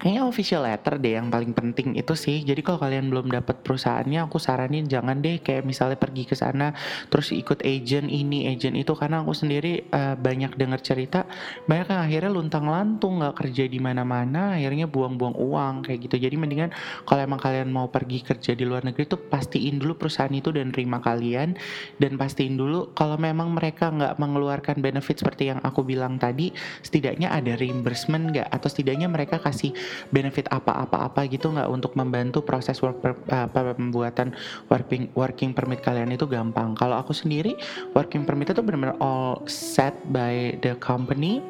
Kayaknya 0.00 0.22
official 0.26 0.62
letter 0.66 0.98
deh 0.98 1.14
yang 1.20 1.28
paling 1.28 1.52
penting 1.54 1.94
itu 1.94 2.16
sih. 2.16 2.42
Jadi 2.42 2.64
kalau 2.64 2.80
kalian 2.80 3.12
belum 3.12 3.30
dapat 3.30 3.62
perusahaannya, 3.62 4.26
aku 4.26 4.40
saranin 4.42 4.88
jangan 4.88 5.22
deh 5.22 5.38
kayak 5.38 5.62
misalnya 5.62 6.00
pergi 6.00 6.26
ke 6.26 6.34
sana 6.34 6.72
terus 7.12 7.30
ikut 7.30 7.62
agent 7.62 8.10
ini, 8.10 8.50
agent 8.50 8.74
itu 8.74 8.96
karena 8.96 9.22
aku 9.22 9.36
sendiri 9.36 9.86
uh, 9.92 10.16
banyak 10.18 10.56
dengar 10.58 10.80
cerita 10.82 11.28
banyak 11.68 11.86
yang 11.92 12.02
akhirnya 12.02 12.30
luntang-lantung 12.32 13.22
nggak 13.22 13.36
kerja 13.46 13.68
di 13.70 13.78
mana-mana, 13.78 14.58
akhirnya 14.58 14.90
buang-buang 14.90 15.36
uang 15.36 15.74
kayak 15.86 16.10
gitu. 16.10 16.16
Jadi 16.18 16.34
mendingan 16.40 16.70
kalau 17.06 17.20
emang 17.22 17.38
kalian 17.38 17.70
mau 17.70 17.86
pergi 17.92 18.24
kerja 18.24 18.56
di 18.56 18.64
luar 18.66 18.82
negeri 18.82 19.06
tuh 19.06 19.20
pastiin 19.20 19.78
dulu 19.78 20.00
perusahaan 20.00 20.32
itu 20.32 20.50
dan 20.50 20.74
terima 20.74 20.98
kalian 20.98 21.54
dan 22.02 22.18
pastiin 22.18 22.56
dulu 22.56 22.90
kalau 22.96 23.20
memang 23.20 23.52
mereka 23.54 23.92
nggak 23.92 24.18
mengeluarkan 24.18 24.82
benefit 24.82 25.22
seperti 25.22 25.52
yang 25.54 25.60
aku 25.62 25.86
bilang 25.86 26.16
tadi, 26.16 26.50
setidaknya 26.82 27.30
ada 27.30 27.54
reimbursement 27.54 28.34
nggak 28.34 28.48
atau 28.48 28.66
setidaknya 28.66 29.06
mereka 29.06 29.29
kasih 29.38 29.60
kasih 29.60 29.76
benefit 30.08 30.48
apa-apa-apa 30.48 31.28
gitu 31.28 31.52
nggak 31.52 31.68
untuk 31.68 31.92
membantu 31.92 32.40
proses 32.40 32.80
work 32.80 33.04
per, 33.04 33.12
apa 33.28 33.76
pembuatan 33.76 34.32
working 34.72 35.12
working 35.12 35.52
permit 35.52 35.84
kalian 35.84 36.16
itu 36.16 36.24
gampang. 36.24 36.72
Kalau 36.80 36.96
aku 36.96 37.12
sendiri 37.12 37.60
working 37.92 38.24
permit 38.24 38.48
itu 38.48 38.64
benar-benar 38.64 38.96
all 39.04 39.44
set 39.44 39.92
by 40.08 40.56
the 40.64 40.72
company 40.80 41.44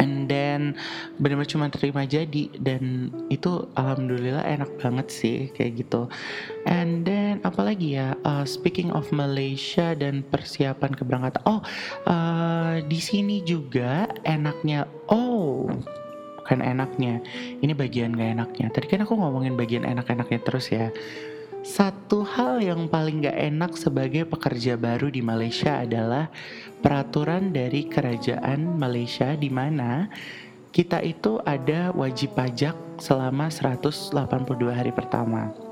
and 0.00 0.30
then 0.32 0.72
benar-benar 1.20 1.50
cuma 1.50 1.66
terima 1.68 2.08
jadi 2.08 2.48
dan 2.56 3.12
itu 3.28 3.68
alhamdulillah 3.76 4.40
enak 4.48 4.70
banget 4.80 5.06
sih 5.12 5.38
kayak 5.52 5.84
gitu 5.84 6.08
and 6.64 7.04
then 7.04 7.42
apalagi 7.44 8.00
ya 8.00 8.16
uh, 8.24 8.46
speaking 8.48 8.88
of 8.96 9.04
Malaysia 9.12 9.92
dan 9.92 10.24
persiapan 10.32 10.96
keberangkatan 10.96 11.42
oh 11.44 11.60
uh, 12.08 12.80
di 12.86 12.96
sini 12.96 13.44
juga 13.44 14.08
enaknya 14.24 14.88
oh 15.12 15.68
bukan 16.50 16.66
enaknya. 16.66 17.22
Ini 17.62 17.78
bagian 17.78 18.18
gak 18.18 18.34
enaknya. 18.34 18.66
Tadi 18.74 18.90
kan 18.90 19.06
aku 19.06 19.14
ngomongin 19.14 19.54
bagian 19.54 19.86
enak-enaknya 19.86 20.42
terus 20.42 20.66
ya. 20.74 20.90
Satu 21.62 22.26
hal 22.26 22.58
yang 22.58 22.90
paling 22.90 23.22
gak 23.22 23.38
enak 23.38 23.78
sebagai 23.78 24.26
pekerja 24.26 24.74
baru 24.74 25.14
di 25.14 25.22
Malaysia 25.22 25.78
adalah 25.78 26.26
peraturan 26.82 27.54
dari 27.54 27.86
kerajaan 27.86 28.82
Malaysia 28.82 29.38
di 29.38 29.46
mana 29.46 30.10
kita 30.74 30.98
itu 31.06 31.38
ada 31.46 31.94
wajib 31.94 32.34
pajak 32.34 32.74
selama 32.98 33.46
182 33.46 34.10
hari 34.74 34.90
pertama. 34.90 35.69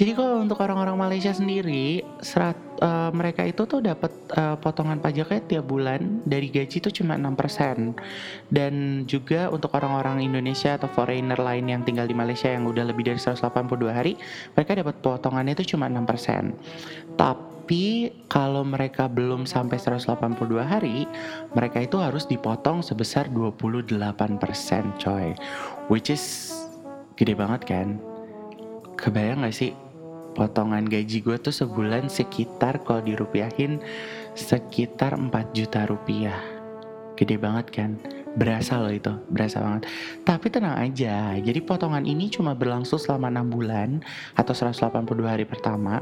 Jadi 0.00 0.16
kalau 0.16 0.40
untuk 0.40 0.56
orang-orang 0.64 0.96
Malaysia 0.96 1.28
sendiri, 1.28 2.00
serat, 2.24 2.56
uh, 2.80 3.12
mereka 3.12 3.44
itu 3.44 3.68
tuh 3.68 3.84
dapat 3.84 4.08
uh, 4.32 4.56
potongan 4.56 4.96
pajaknya 4.96 5.44
tiap 5.44 5.68
bulan 5.68 6.24
dari 6.24 6.48
gaji 6.48 6.80
itu 6.80 7.04
cuma 7.04 7.20
6%. 7.20 8.00
Dan 8.48 9.04
juga 9.04 9.52
untuk 9.52 9.76
orang-orang 9.76 10.24
Indonesia 10.24 10.80
atau 10.80 10.88
foreigner 10.88 11.36
lain 11.36 11.68
yang 11.68 11.84
tinggal 11.84 12.08
di 12.08 12.16
Malaysia 12.16 12.48
yang 12.48 12.64
udah 12.64 12.88
lebih 12.88 13.12
dari 13.12 13.20
182 13.20 13.76
hari, 13.92 14.16
mereka 14.56 14.72
dapat 14.72 14.96
potongannya 15.04 15.52
itu 15.52 15.76
cuma 15.76 15.84
6%. 15.92 17.20
Tapi 17.20 18.08
kalau 18.32 18.64
mereka 18.64 19.04
belum 19.04 19.44
sampai 19.44 19.76
182 19.76 20.64
hari, 20.64 21.04
mereka 21.52 21.76
itu 21.76 22.00
harus 22.00 22.24
dipotong 22.24 22.80
sebesar 22.80 23.28
28% 23.28 23.84
coy. 24.96 25.36
Which 25.92 26.08
is 26.08 26.56
gede 27.20 27.36
banget 27.36 27.68
kan? 27.68 28.00
Kebayang 28.96 29.44
gak 29.44 29.56
sih 29.56 29.89
potongan 30.34 30.86
gaji 30.86 31.20
gue 31.20 31.36
tuh 31.38 31.54
sebulan 31.54 32.08
sekitar 32.08 32.82
kalau 32.86 33.02
dirupiahin 33.02 33.82
sekitar 34.34 35.18
4 35.18 35.30
juta 35.56 35.84
rupiah. 35.86 36.38
Gede 37.18 37.36
banget 37.36 37.66
kan? 37.68 37.90
Berasa 38.30 38.78
loh 38.78 38.94
itu 38.94 39.10
berasa 39.28 39.58
banget. 39.58 39.90
Tapi 40.22 40.46
tenang 40.48 40.78
aja 40.78 41.34
jadi 41.36 41.60
potongan 41.60 42.06
ini 42.06 42.30
cuma 42.30 42.54
berlangsung 42.54 43.02
selama 43.02 43.28
6 43.28 43.54
bulan 43.54 43.90
atau 44.38 44.54
182 44.54 45.26
hari 45.26 45.44
pertama 45.44 46.00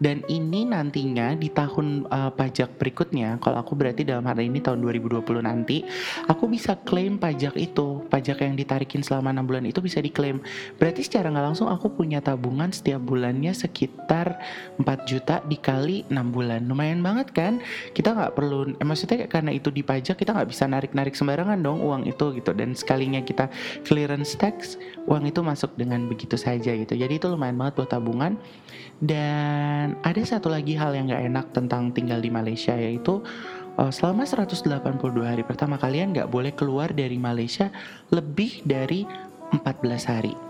dan 0.00 0.24
ini 0.32 0.64
nantinya 0.64 1.36
di 1.36 1.52
tahun 1.52 2.08
uh, 2.08 2.32
pajak 2.32 2.80
berikutnya 2.80 3.36
kalau 3.44 3.60
aku 3.60 3.76
berarti 3.76 4.02
dalam 4.02 4.24
hari 4.24 4.48
ini 4.48 4.64
tahun 4.64 4.80
2020 4.80 5.20
nanti 5.44 5.84
aku 6.24 6.48
bisa 6.48 6.80
klaim 6.88 7.20
pajak 7.20 7.52
itu 7.60 8.00
pajak 8.08 8.40
yang 8.40 8.56
ditarikin 8.56 9.04
selama 9.04 9.28
enam 9.36 9.44
bulan 9.44 9.68
itu 9.68 9.84
bisa 9.84 10.00
diklaim. 10.00 10.40
Berarti 10.80 11.04
secara 11.04 11.28
nggak 11.28 11.52
langsung 11.52 11.68
aku 11.68 11.92
punya 11.92 12.24
tabungan 12.24 12.72
setiap 12.72 13.04
bulannya 13.04 13.52
sekitar 13.52 14.40
4 14.80 14.88
juta 15.04 15.44
dikali 15.44 16.08
6 16.08 16.16
bulan. 16.32 16.64
Lumayan 16.64 17.04
banget 17.04 17.36
kan? 17.36 17.60
Kita 17.92 18.16
nggak 18.16 18.32
perlu 18.32 18.72
eh, 18.72 18.86
maksudnya 18.88 19.28
karena 19.28 19.52
itu 19.52 19.68
dipajak 19.68 20.16
kita 20.16 20.32
nggak 20.32 20.48
bisa 20.48 20.64
narik-narik 20.64 21.12
sembarangan 21.12 21.60
dong 21.60 21.84
uang 21.84 22.08
itu 22.08 22.40
gitu. 22.40 22.56
Dan 22.56 22.72
sekalinya 22.72 23.20
kita 23.20 23.52
clearance 23.84 24.32
tax 24.40 24.80
uang 25.04 25.28
itu 25.28 25.44
masuk 25.44 25.76
dengan 25.76 26.08
begitu 26.08 26.40
saja 26.40 26.72
gitu. 26.72 26.96
Jadi 26.96 27.20
itu 27.20 27.26
lumayan 27.28 27.60
banget 27.60 27.84
buat 27.84 27.90
tabungan. 27.92 28.40
Dan 29.00 29.89
ada 30.02 30.22
satu 30.22 30.50
lagi 30.52 30.76
hal 30.76 30.92
yang 30.96 31.08
gak 31.08 31.24
enak 31.24 31.46
tentang 31.54 31.94
tinggal 31.94 32.18
di 32.18 32.30
Malaysia 32.32 32.74
yaitu 32.74 33.22
uh, 33.78 33.92
selama 33.92 34.26
182 34.26 34.66
hari 35.22 35.42
pertama 35.46 35.78
kalian 35.78 36.12
gak 36.12 36.28
boleh 36.28 36.52
keluar 36.52 36.90
dari 36.92 37.16
Malaysia 37.16 37.70
lebih 38.12 38.62
dari 38.66 39.06
14 39.50 40.10
hari. 40.10 40.49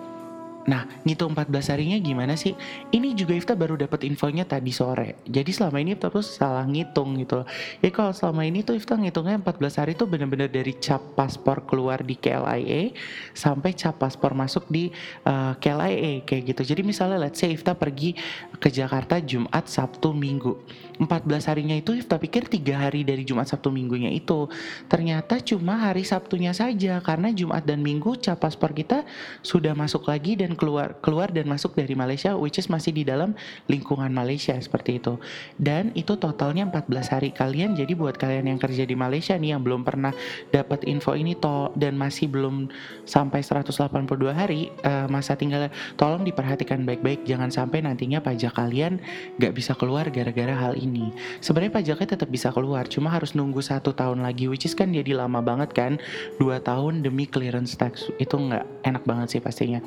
Nah, 0.69 0.85
ngitung 1.09 1.33
14 1.33 1.73
harinya 1.73 1.97
gimana 1.97 2.37
sih? 2.37 2.53
Ini 2.93 3.17
juga 3.17 3.33
Ifta 3.33 3.57
baru 3.57 3.81
dapat 3.81 4.05
infonya 4.05 4.45
tadi 4.45 4.69
sore. 4.69 5.17
Jadi 5.25 5.51
selama 5.57 5.81
ini 5.81 5.97
Ifta 5.97 6.13
tuh 6.13 6.21
salah 6.21 6.69
ngitung 6.69 7.17
gitu. 7.17 7.49
Ya 7.81 7.89
kalau 7.89 8.13
selama 8.13 8.45
ini 8.45 8.61
tuh 8.61 8.77
Ifta 8.77 9.01
ngitungnya 9.01 9.41
14 9.41 9.81
hari 9.81 9.93
tuh 9.97 10.05
bener-bener 10.05 10.53
dari 10.53 10.77
cap 10.77 11.01
paspor 11.17 11.65
keluar 11.65 12.05
di 12.05 12.13
KLIA 12.19 12.93
sampai 13.33 13.73
cap 13.73 13.97
paspor 13.97 14.37
masuk 14.37 14.69
di 14.69 14.93
uh, 15.25 15.53
eh, 15.53 15.65
KLIA 15.65 16.13
kayak 16.29 16.43
gitu. 16.53 16.77
Jadi 16.77 16.83
misalnya 16.85 17.17
let's 17.17 17.41
say 17.41 17.57
Ifta 17.57 17.73
pergi 17.73 18.13
ke 18.61 18.69
Jakarta 18.69 19.17
Jumat, 19.17 19.65
Sabtu, 19.65 20.13
Minggu 20.13 20.61
14 21.01 21.49
harinya 21.49 21.73
itu 21.73 21.97
Ifta 21.97 22.21
pikir 22.21 22.45
tiga 22.53 22.77
hari 22.77 23.01
dari 23.09 23.25
Jumat 23.25 23.49
Sabtu 23.49 23.73
Minggunya 23.73 24.13
itu 24.13 24.53
ternyata 24.85 25.41
cuma 25.41 25.81
hari 25.81 26.05
Sabtunya 26.05 26.53
saja 26.53 27.01
karena 27.01 27.33
Jumat 27.33 27.65
dan 27.65 27.81
Minggu 27.81 28.21
cap 28.21 28.45
paspor 28.45 28.77
kita 28.77 29.09
sudah 29.41 29.73
masuk 29.73 30.05
lagi 30.13 30.37
dan 30.37 30.50
keluar 30.55 31.01
keluar 31.01 31.33
dan 31.33 31.49
masuk 31.49 31.75
dari 31.75 31.97
Malaysia 31.97 32.37
which 32.37 32.61
is 32.61 32.69
masih 32.69 32.93
di 32.93 33.03
dalam 33.03 33.33
lingkungan 33.67 34.13
Malaysia 34.13 34.53
seperti 34.61 35.01
itu. 35.03 35.17
Dan 35.57 35.91
itu 35.97 36.15
totalnya 36.21 36.69
14 36.69 37.09
hari. 37.09 37.29
Kalian 37.33 37.75
jadi 37.75 37.97
buat 37.97 38.21
kalian 38.21 38.53
yang 38.53 38.61
kerja 38.61 38.85
di 38.85 38.95
Malaysia 38.95 39.35
nih 39.35 39.57
yang 39.57 39.65
belum 39.65 39.83
pernah 39.83 40.13
dapat 40.53 40.85
info 40.85 41.17
ini 41.17 41.33
to 41.33 41.73
dan 41.81 41.97
masih 41.97 42.29
belum 42.29 42.69
sampai 43.09 43.41
182 43.41 43.97
hari 44.31 44.69
uh, 44.85 45.09
masa 45.09 45.35
tinggal 45.35 45.73
tolong 45.97 46.23
diperhatikan 46.29 46.85
baik-baik. 46.85 47.25
Jangan 47.25 47.49
sampai 47.49 47.81
nantinya 47.83 48.21
pajak 48.21 48.53
kalian 48.53 49.01
gak 49.41 49.57
bisa 49.57 49.73
keluar 49.75 50.07
gara-gara 50.13 50.53
hal 50.53 50.77
ini 50.77 50.91
ini. 50.91 51.15
Sebenarnya 51.39 51.73
pajaknya 51.73 52.09
tetap 52.19 52.29
bisa 52.29 52.51
keluar, 52.51 52.91
cuma 52.91 53.09
harus 53.09 53.33
nunggu 53.33 53.63
satu 53.63 53.95
tahun 53.95 54.27
lagi, 54.27 54.51
which 54.51 54.67
is 54.67 54.75
kan 54.75 54.91
jadi 54.91 55.15
lama 55.15 55.39
banget 55.41 55.71
kan, 55.71 55.97
dua 56.43 56.59
tahun 56.59 57.07
demi 57.07 57.25
clearance 57.31 57.79
tax. 57.79 58.11
Itu 58.19 58.37
nggak 58.37 58.85
enak 58.85 59.03
banget 59.07 59.39
sih 59.39 59.41
pastinya. 59.41 59.79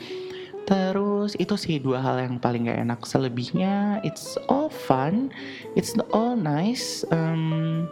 Terus 0.63 1.35
itu 1.35 1.55
sih 1.59 1.75
dua 1.79 1.99
hal 1.99 2.23
yang 2.23 2.35
paling 2.39 2.71
gak 2.71 2.79
enak. 2.79 2.99
Selebihnya 3.03 3.99
it's 4.07 4.39
all 4.47 4.71
fun, 4.71 5.31
it's 5.75 5.95
all 6.15 6.39
nice. 6.39 7.03
Um, 7.11 7.87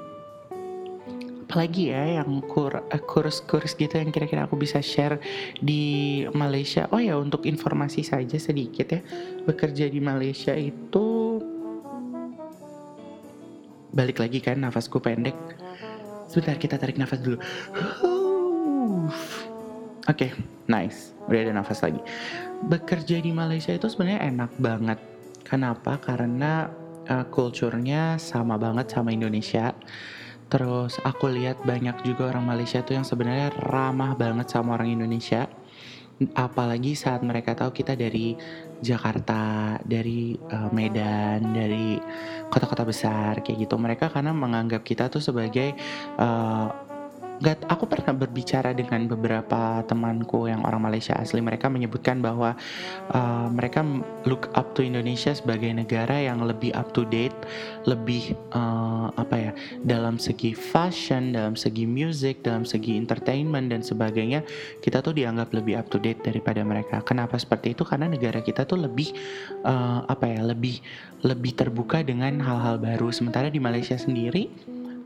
apalagi 1.51 1.91
ya 1.91 2.23
yang 2.23 2.39
kur 2.47 2.79
eh, 2.79 3.03
kurs-kurs 3.03 3.75
gitu 3.75 3.99
yang 3.99 4.07
kira-kira 4.15 4.47
aku 4.47 4.55
bisa 4.55 4.79
share 4.79 5.19
di 5.59 6.23
Malaysia. 6.31 6.87
Oh 6.95 7.01
ya 7.03 7.19
untuk 7.19 7.43
informasi 7.43 8.07
saja 8.07 8.39
sedikit 8.39 8.87
ya 8.87 9.03
bekerja 9.43 9.91
di 9.91 9.99
Malaysia 9.99 10.55
itu 10.55 11.43
balik 13.91 14.23
lagi 14.23 14.39
kan 14.39 14.63
nafasku 14.63 15.03
pendek. 15.03 15.35
Sebentar 16.31 16.55
kita 16.55 16.79
tarik 16.79 16.95
nafas 16.95 17.19
dulu. 17.19 17.35
Oke, 20.07 20.31
okay, 20.31 20.31
nice. 20.71 21.10
Udah 21.27 21.39
ada 21.41 21.53
nafas 21.53 21.83
lagi. 21.85 22.01
Bekerja 22.65 23.21
di 23.21 23.31
Malaysia 23.33 23.73
itu 23.73 23.89
sebenarnya 23.89 24.21
enak 24.29 24.51
banget. 24.57 24.99
Kenapa? 25.45 25.99
Karena 25.99 26.69
uh, 27.09 27.25
kulturnya 27.27 28.15
sama 28.21 28.55
banget 28.55 28.93
sama 28.93 29.11
Indonesia. 29.11 29.73
Terus 30.51 30.99
aku 31.07 31.31
lihat 31.31 31.63
banyak 31.63 32.03
juga 32.03 32.27
orang 32.27 32.43
Malaysia 32.43 32.83
tuh 32.83 32.99
yang 32.99 33.07
sebenarnya 33.07 33.55
ramah 33.71 34.19
banget 34.19 34.51
sama 34.51 34.75
orang 34.75 34.91
Indonesia. 34.91 35.47
Apalagi 36.37 36.93
saat 36.93 37.25
mereka 37.25 37.57
tahu 37.57 37.73
kita 37.73 37.97
dari 37.97 38.37
Jakarta, 38.77 39.77
dari 39.81 40.37
uh, 40.37 40.69
Medan, 40.69 41.49
dari 41.49 41.97
kota-kota 42.51 42.85
besar 42.85 43.41
kayak 43.41 43.65
gitu. 43.65 43.79
Mereka 43.79 44.13
karena 44.13 44.29
menganggap 44.35 44.85
kita 44.85 45.09
tuh 45.09 45.23
sebagai 45.23 45.73
uh, 46.19 46.90
Gak, 47.41 47.65
aku 47.65 47.89
pernah 47.89 48.13
berbicara 48.13 48.69
dengan 48.69 49.09
beberapa 49.09 49.81
temanku 49.89 50.45
yang 50.45 50.61
orang 50.61 50.85
Malaysia 50.85 51.17
asli. 51.17 51.41
Mereka 51.41 51.73
menyebutkan 51.73 52.21
bahwa 52.21 52.53
uh, 53.09 53.49
mereka 53.49 53.81
look 54.29 54.53
up 54.53 54.77
to 54.77 54.85
Indonesia 54.85 55.33
sebagai 55.33 55.73
negara 55.73 56.21
yang 56.21 56.45
lebih 56.45 56.69
up 56.77 56.93
to 56.93 57.01
date, 57.09 57.33
lebih 57.89 58.37
uh, 58.53 59.09
apa 59.17 59.35
ya 59.41 59.51
dalam 59.81 60.21
segi 60.21 60.53
fashion, 60.53 61.33
dalam 61.33 61.57
segi 61.57 61.89
music, 61.89 62.45
dalam 62.45 62.61
segi 62.61 62.93
entertainment 62.93 63.73
dan 63.73 63.81
sebagainya. 63.81 64.45
Kita 64.77 65.01
tuh 65.01 65.17
dianggap 65.17 65.49
lebih 65.49 65.81
up 65.81 65.89
to 65.89 65.97
date 65.97 66.21
daripada 66.21 66.61
mereka. 66.61 67.01
Kenapa 67.01 67.41
seperti 67.41 67.73
itu? 67.73 67.81
Karena 67.81 68.05
negara 68.05 68.45
kita 68.45 68.69
tuh 68.69 68.85
lebih 68.85 69.17
uh, 69.65 70.05
apa 70.05 70.29
ya, 70.29 70.45
lebih 70.45 70.77
lebih 71.25 71.57
terbuka 71.57 72.05
dengan 72.05 72.37
hal-hal 72.37 72.77
baru. 72.77 73.09
Sementara 73.09 73.49
di 73.49 73.57
Malaysia 73.57 73.97
sendiri 73.97 74.45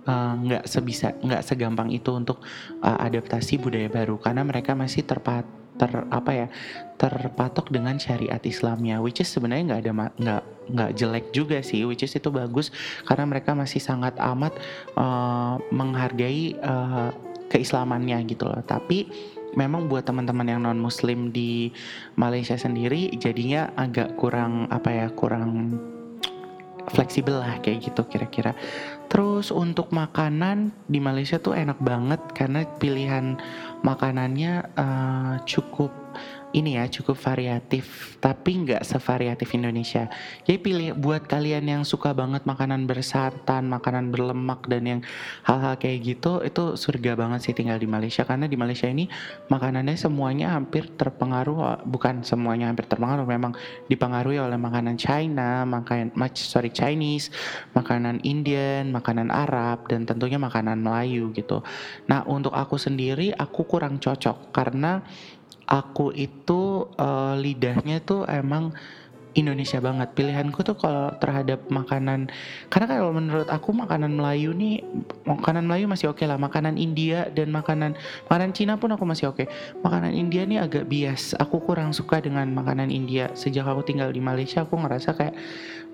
nggak 0.06 0.64
uh, 0.64 0.70
sebisa 0.70 1.18
nggak 1.18 1.42
segampang 1.42 1.90
itu 1.90 2.14
untuk 2.14 2.42
uh, 2.82 2.98
adaptasi 3.02 3.58
budaya 3.58 3.90
baru. 3.90 4.22
Karena 4.22 4.46
mereka 4.46 4.78
masih 4.78 5.06
terpat 5.06 5.46
ter 5.76 5.92
apa 5.92 6.32
ya 6.32 6.48
terpatok 6.96 7.68
dengan 7.68 8.00
syariat 8.00 8.40
Islamnya 8.40 9.04
which 9.04 9.20
is 9.20 9.28
sebenarnya 9.28 9.76
nggak 9.76 9.82
ada 9.84 9.92
nggak 10.16 10.44
nggak 10.72 10.92
jelek 10.96 11.26
juga 11.36 11.60
sih 11.60 11.84
which 11.84 12.06
is 12.06 12.16
itu 12.16 12.30
bagus. 12.32 12.72
Karena 13.04 13.28
mereka 13.28 13.52
masih 13.58 13.84
sangat 13.84 14.16
amat 14.22 14.56
uh, 14.96 15.60
menghargai 15.74 16.56
uh, 16.64 17.12
keislamannya 17.50 18.24
gitu 18.30 18.48
loh. 18.48 18.62
Tapi 18.64 19.10
memang 19.56 19.88
buat 19.88 20.04
teman-teman 20.04 20.48
yang 20.48 20.62
non 20.64 20.80
muslim 20.80 21.32
di 21.32 21.72
Malaysia 22.20 22.60
sendiri 22.60 23.10
jadinya 23.16 23.72
agak 23.80 24.20
kurang 24.20 24.68
apa 24.70 24.90
ya 24.92 25.08
kurang 25.16 25.80
fleksibel 26.92 27.42
lah 27.42 27.58
kayak 27.64 27.90
gitu 27.90 28.06
kira-kira. 28.06 28.54
Terus 29.16 29.48
untuk 29.48 29.96
makanan 29.96 30.76
di 30.92 31.00
Malaysia 31.00 31.40
tuh 31.40 31.56
enak 31.56 31.80
banget 31.80 32.20
karena 32.36 32.68
pilihan 32.68 33.40
makanannya 33.80 34.76
uh, 34.76 35.40
cukup 35.48 35.88
ini 36.56 36.80
ya 36.80 36.88
cukup 36.88 37.20
variatif 37.20 38.16
tapi 38.24 38.64
nggak 38.64 38.88
sevariatif 38.88 39.52
Indonesia. 39.52 40.08
Jadi 40.48 40.58
pilih 40.58 40.90
buat 40.96 41.28
kalian 41.28 41.68
yang 41.68 41.84
suka 41.84 42.16
banget 42.16 42.48
makanan 42.48 42.88
bersantan 42.88 43.68
makanan 43.68 44.10
berlemak 44.10 44.64
dan 44.72 44.84
yang 44.88 45.02
hal-hal 45.44 45.76
kayak 45.76 46.16
gitu 46.16 46.40
itu 46.48 46.80
surga 46.80 47.20
banget 47.20 47.44
sih 47.44 47.54
tinggal 47.54 47.76
di 47.76 47.86
Malaysia. 47.86 48.24
Karena 48.24 48.48
di 48.48 48.56
Malaysia 48.56 48.88
ini 48.88 49.12
makanannya 49.52 50.00
semuanya 50.00 50.56
hampir 50.56 50.88
terpengaruh 50.96 51.84
bukan 51.84 52.24
semuanya 52.24 52.72
hampir 52.72 52.88
terpengaruh 52.88 53.28
memang 53.28 53.52
dipengaruhi 53.92 54.40
oleh 54.40 54.56
makanan 54.56 54.96
China 54.96 55.68
makanan 55.68 56.16
sorry 56.40 56.72
Chinese 56.72 57.30
makanan 57.76 58.24
Indian 58.24 58.90
makanan 58.96 59.28
Arab 59.28 59.92
dan 59.92 60.08
tentunya 60.08 60.40
makanan 60.40 60.80
Melayu 60.80 61.36
gitu. 61.36 61.60
Nah 62.08 62.24
untuk 62.24 62.56
aku 62.56 62.80
sendiri 62.80 63.36
aku 63.36 63.68
kurang 63.68 64.00
cocok 64.00 64.56
karena 64.56 65.04
aku 65.66 66.14
itu 66.14 66.86
uh, 66.98 67.34
lidahnya 67.38 68.02
tuh 68.02 68.26
emang 68.30 68.74
Indonesia 69.36 69.84
banget. 69.84 70.16
Pilihanku 70.16 70.64
tuh 70.64 70.80
kalau 70.80 71.12
terhadap 71.20 71.68
makanan 71.68 72.32
karena 72.72 72.88
kalau 72.88 73.12
menurut 73.12 73.52
aku 73.52 73.76
makanan 73.76 74.16
Melayu 74.16 74.56
nih 74.56 74.80
makanan 75.28 75.68
Melayu 75.68 75.92
masih 75.92 76.10
oke 76.10 76.24
okay 76.24 76.26
lah. 76.32 76.40
Makanan 76.40 76.80
India 76.80 77.28
dan 77.36 77.52
makanan 77.52 78.00
makanan 78.32 78.56
Cina 78.56 78.80
pun 78.80 78.96
aku 78.96 79.04
masih 79.04 79.36
oke. 79.36 79.44
Okay. 79.44 79.48
Makanan 79.84 80.16
India 80.16 80.48
nih 80.48 80.64
agak 80.64 80.88
bias. 80.88 81.36
Aku 81.36 81.60
kurang 81.60 81.92
suka 81.92 82.24
dengan 82.24 82.48
makanan 82.56 82.88
India. 82.88 83.28
Sejak 83.36 83.68
aku 83.68 83.84
tinggal 83.84 84.10
di 84.16 84.24
Malaysia 84.24 84.64
aku 84.64 84.80
ngerasa 84.80 85.12
kayak 85.20 85.36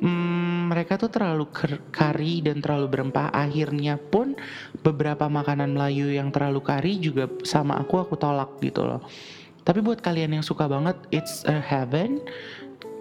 hmm, 0.06 0.70
mereka 0.70 1.02
tuh 1.02 1.10
terlalu 1.10 1.50
kari 1.90 2.46
dan 2.46 2.62
terlalu 2.62 2.94
berempah. 2.94 3.34
Akhirnya 3.34 3.98
pun 3.98 4.38
beberapa 4.86 5.26
makanan 5.26 5.74
Melayu 5.74 6.14
yang 6.14 6.30
terlalu 6.30 6.62
kari 6.62 7.02
juga 7.02 7.26
sama 7.42 7.82
aku 7.82 8.06
aku 8.06 8.14
tolak 8.22 8.62
gitu 8.62 8.86
loh. 8.86 9.02
Tapi 9.62 9.80
buat 9.80 10.02
kalian 10.02 10.40
yang 10.40 10.46
suka 10.46 10.66
banget, 10.66 10.98
it's 11.14 11.46
a 11.46 11.62
heaven 11.62 12.22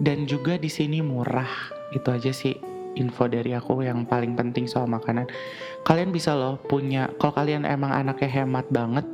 dan 0.01 0.29
juga 0.29 0.57
di 0.57 0.69
sini 0.69 1.01
murah. 1.01 1.49
Itu 1.91 2.13
aja 2.13 2.29
sih 2.29 2.53
info 2.95 3.27
dari 3.27 3.55
aku 3.55 3.81
yang 3.81 4.03
paling 4.05 4.37
penting 4.37 4.67
soal 4.69 4.87
makanan. 4.87 5.27
Kalian 5.87 6.13
bisa 6.13 6.35
loh 6.37 6.59
punya, 6.61 7.09
kalau 7.17 7.33
kalian 7.33 7.65
emang 7.65 7.91
anaknya 7.91 8.43
hemat 8.43 8.67
banget, 8.69 9.05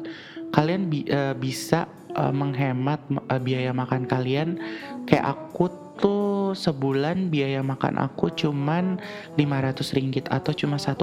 kalian 0.52 0.92
bi 0.92 1.08
uh, 1.08 1.34
bisa 1.38 1.88
uh, 2.18 2.34
menghemat 2.34 3.00
uh, 3.32 3.40
biaya 3.40 3.72
makan 3.72 4.04
kalian. 4.10 4.60
Kayak 5.08 5.38
aku 5.38 5.72
tuh 5.98 6.37
sebulan 6.54 7.34
biaya 7.34 7.60
makan 7.66 8.00
aku 8.00 8.32
cuman 8.32 9.00
500 9.36 9.98
ringgit 9.98 10.26
atau 10.30 10.52
cuma 10.54 10.78
1,8 10.78 11.00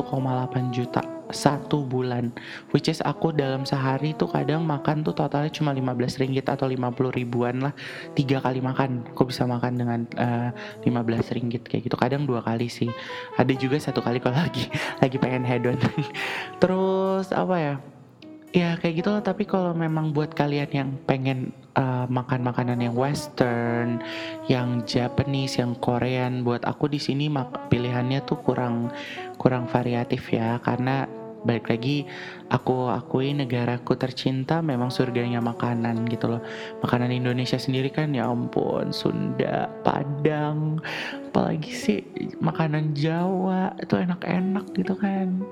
juta 0.70 1.02
satu 1.32 1.82
bulan. 1.82 2.30
Which 2.70 2.92
is 2.92 3.00
aku 3.00 3.32
dalam 3.32 3.64
sehari 3.64 4.12
tuh 4.14 4.28
kadang 4.28 4.62
makan 4.68 5.02
tuh 5.02 5.16
totalnya 5.16 5.48
cuma 5.48 5.72
15 5.72 6.20
ringgit 6.20 6.46
atau 6.46 6.68
50 6.68 7.10
ribuan 7.10 7.64
lah. 7.64 7.72
Tiga 8.12 8.44
kali 8.44 8.60
makan 8.60 9.08
aku 9.14 9.32
bisa 9.32 9.48
makan 9.48 9.72
dengan 9.80 10.00
uh, 10.20 10.52
eh, 10.84 10.88
15 10.88 11.34
ringgit 11.36 11.62
kayak 11.64 11.88
gitu. 11.88 11.96
Kadang 11.96 12.28
dua 12.28 12.44
kali 12.44 12.68
sih. 12.68 12.88
Ada 13.40 13.52
juga 13.56 13.80
satu 13.80 14.04
kali 14.04 14.20
kalau 14.20 14.36
lagi 14.36 14.68
lagi 15.02 15.16
pengen 15.16 15.44
hedon. 15.46 15.78
Terus 16.60 17.32
apa 17.32 17.56
ya 17.56 17.74
ya 18.54 18.78
kayak 18.78 19.02
gitu. 19.02 19.10
Loh 19.10 19.20
tapi 19.20 19.42
kalau 19.44 19.74
memang 19.74 20.14
buat 20.14 20.30
kalian 20.30 20.70
yang 20.70 20.90
pengen 21.10 21.50
uh, 21.74 22.06
makan 22.06 22.46
makanan 22.46 22.78
yang 22.78 22.94
western 22.94 23.98
yang 24.46 24.86
Japanese 24.86 25.58
yang 25.58 25.74
Korean 25.82 26.46
buat 26.46 26.62
aku 26.62 26.86
di 26.86 27.02
sini 27.02 27.26
pilihannya 27.68 28.22
tuh 28.22 28.38
kurang 28.38 28.94
kurang 29.42 29.66
variatif 29.66 30.30
ya. 30.30 30.62
Karena 30.62 31.04
balik 31.44 31.68
lagi 31.68 32.08
aku 32.48 32.88
akui 32.88 33.36
negaraku 33.36 34.00
tercinta 34.00 34.64
memang 34.64 34.88
surganya 34.88 35.42
makanan 35.42 36.06
gitu 36.08 36.38
loh. 36.38 36.40
Makanan 36.80 37.10
Indonesia 37.10 37.58
sendiri 37.58 37.90
kan 37.90 38.14
ya 38.14 38.30
ampun 38.30 38.94
Sunda 38.94 39.68
Padang 39.82 40.80
apalagi 41.34 41.74
sih 41.74 42.00
makanan 42.38 42.94
Jawa 42.94 43.74
itu 43.82 43.98
enak-enak 43.98 44.70
gitu 44.78 44.94
kan 44.94 45.42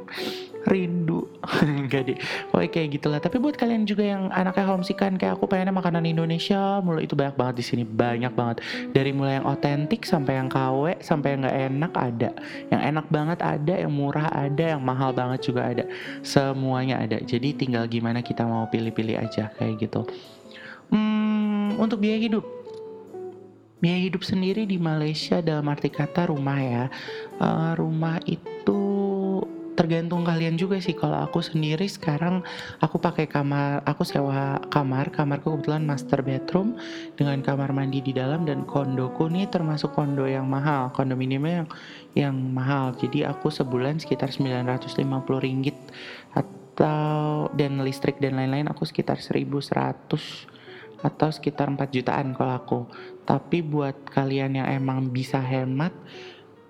rindu. 0.66 1.26
Enggak 1.62 2.12
deh. 2.12 2.18
Pokoknya 2.50 2.70
kayak 2.70 2.88
gitulah. 2.98 3.20
Tapi 3.22 3.36
buat 3.42 3.56
kalian 3.58 3.82
juga 3.88 4.04
yang 4.06 4.30
anaknya 4.30 4.64
homesick 4.68 4.98
kan 4.98 5.18
kayak 5.18 5.38
aku 5.38 5.50
pengennya 5.50 5.74
makanan 5.74 6.06
Indonesia 6.06 6.78
mulai 6.84 7.06
itu 7.06 7.18
banyak 7.18 7.34
banget 7.34 7.54
di 7.58 7.64
sini. 7.64 7.82
Banyak 7.82 8.32
banget. 8.34 8.56
Dari 8.94 9.10
mulai 9.10 9.42
yang 9.42 9.46
otentik 9.48 10.06
sampai 10.06 10.38
yang 10.38 10.48
KW 10.50 11.02
sampai 11.02 11.28
yang 11.34 11.40
nggak 11.46 11.58
enak 11.72 11.92
ada. 11.96 12.30
Yang 12.70 12.82
enak 12.94 13.06
banget 13.10 13.38
ada 13.42 13.74
yang 13.74 13.92
murah 13.92 14.28
ada 14.30 14.64
yang 14.76 14.82
mahal 14.82 15.10
banget 15.10 15.40
juga 15.42 15.66
ada. 15.66 15.84
Semuanya 16.22 17.02
ada. 17.02 17.18
Jadi 17.18 17.54
tinggal 17.56 17.88
gimana 17.90 18.22
kita 18.22 18.46
mau 18.46 18.70
pilih-pilih 18.70 19.18
aja 19.18 19.50
kayak 19.58 19.82
gitu. 19.82 20.06
Hmm, 20.92 21.80
untuk 21.80 22.04
biaya 22.04 22.20
hidup. 22.20 22.44
Biaya 23.82 23.98
hidup 23.98 24.22
sendiri 24.22 24.62
di 24.62 24.78
Malaysia 24.78 25.42
dalam 25.42 25.66
arti 25.66 25.90
kata 25.90 26.30
rumah 26.30 26.58
ya. 26.60 26.84
Uh, 27.42 27.74
rumah 27.74 28.22
itu 28.28 28.91
tergantung 29.82 30.22
kalian 30.22 30.54
juga 30.54 30.78
sih. 30.78 30.94
Kalau 30.94 31.18
aku 31.18 31.42
sendiri 31.42 31.90
sekarang 31.90 32.46
aku 32.78 33.02
pakai 33.02 33.26
kamar 33.26 33.82
aku 33.82 34.06
sewa 34.06 34.62
kamar. 34.70 35.10
Kamarku 35.10 35.58
kebetulan 35.58 35.82
master 35.82 36.22
bedroom 36.22 36.78
dengan 37.18 37.42
kamar 37.42 37.74
mandi 37.74 37.98
di 37.98 38.14
dalam 38.14 38.46
dan 38.46 38.62
kondoku 38.62 39.26
nih 39.26 39.50
termasuk 39.50 39.90
kondo 39.90 40.22
yang 40.22 40.46
mahal 40.46 40.94
kondominiumnya 40.94 41.66
yang 41.66 41.68
yang 42.14 42.36
mahal. 42.54 42.94
Jadi 42.94 43.26
aku 43.26 43.50
sebulan 43.50 43.98
sekitar 43.98 44.30
950 44.30 45.02
ringgit 45.42 45.74
atau 46.30 47.50
dan 47.58 47.82
listrik 47.82 48.22
dan 48.22 48.38
lain-lain 48.38 48.70
aku 48.70 48.86
sekitar 48.86 49.18
1100 49.18 49.82
atau 51.02 51.28
sekitar 51.34 51.66
4 51.66 51.90
jutaan 51.90 52.30
kalau 52.38 52.54
aku. 52.54 52.80
Tapi 53.26 53.66
buat 53.66 54.06
kalian 54.06 54.62
yang 54.62 54.70
emang 54.70 55.10
bisa 55.10 55.42
hemat, 55.42 55.90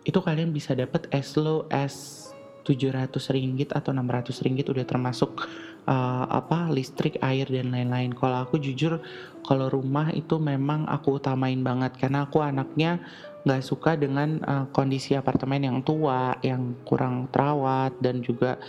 itu 0.09 0.17
kalian 0.17 0.57
bisa 0.57 0.73
dapat 0.73 1.05
as 1.13 1.37
low 1.37 1.69
as 1.69 2.32
700 2.63 3.35
ringgit 3.35 3.75
atau 3.75 3.91
600 3.91 4.33
ringgit 4.47 4.71
udah 4.71 4.87
termasuk 4.87 5.47
uh, 5.87 6.25
apa 6.31 6.71
listrik, 6.71 7.19
air 7.21 7.47
dan 7.51 7.75
lain-lain. 7.75 8.15
Kalau 8.15 8.43
aku 8.43 8.59
jujur 8.63 9.03
kalau 9.43 9.67
rumah 9.67 10.15
itu 10.15 10.39
memang 10.39 10.87
aku 10.87 11.19
utamain 11.19 11.59
banget 11.59 11.99
karena 11.99 12.27
aku 12.27 12.39
anaknya 12.41 13.03
nggak 13.43 13.63
suka 13.63 13.99
dengan 13.99 14.39
uh, 14.47 14.65
kondisi 14.71 15.19
apartemen 15.19 15.67
yang 15.67 15.79
tua, 15.83 16.39
yang 16.47 16.79
kurang 16.87 17.27
terawat 17.35 17.99
dan 17.99 18.23
juga 18.23 18.63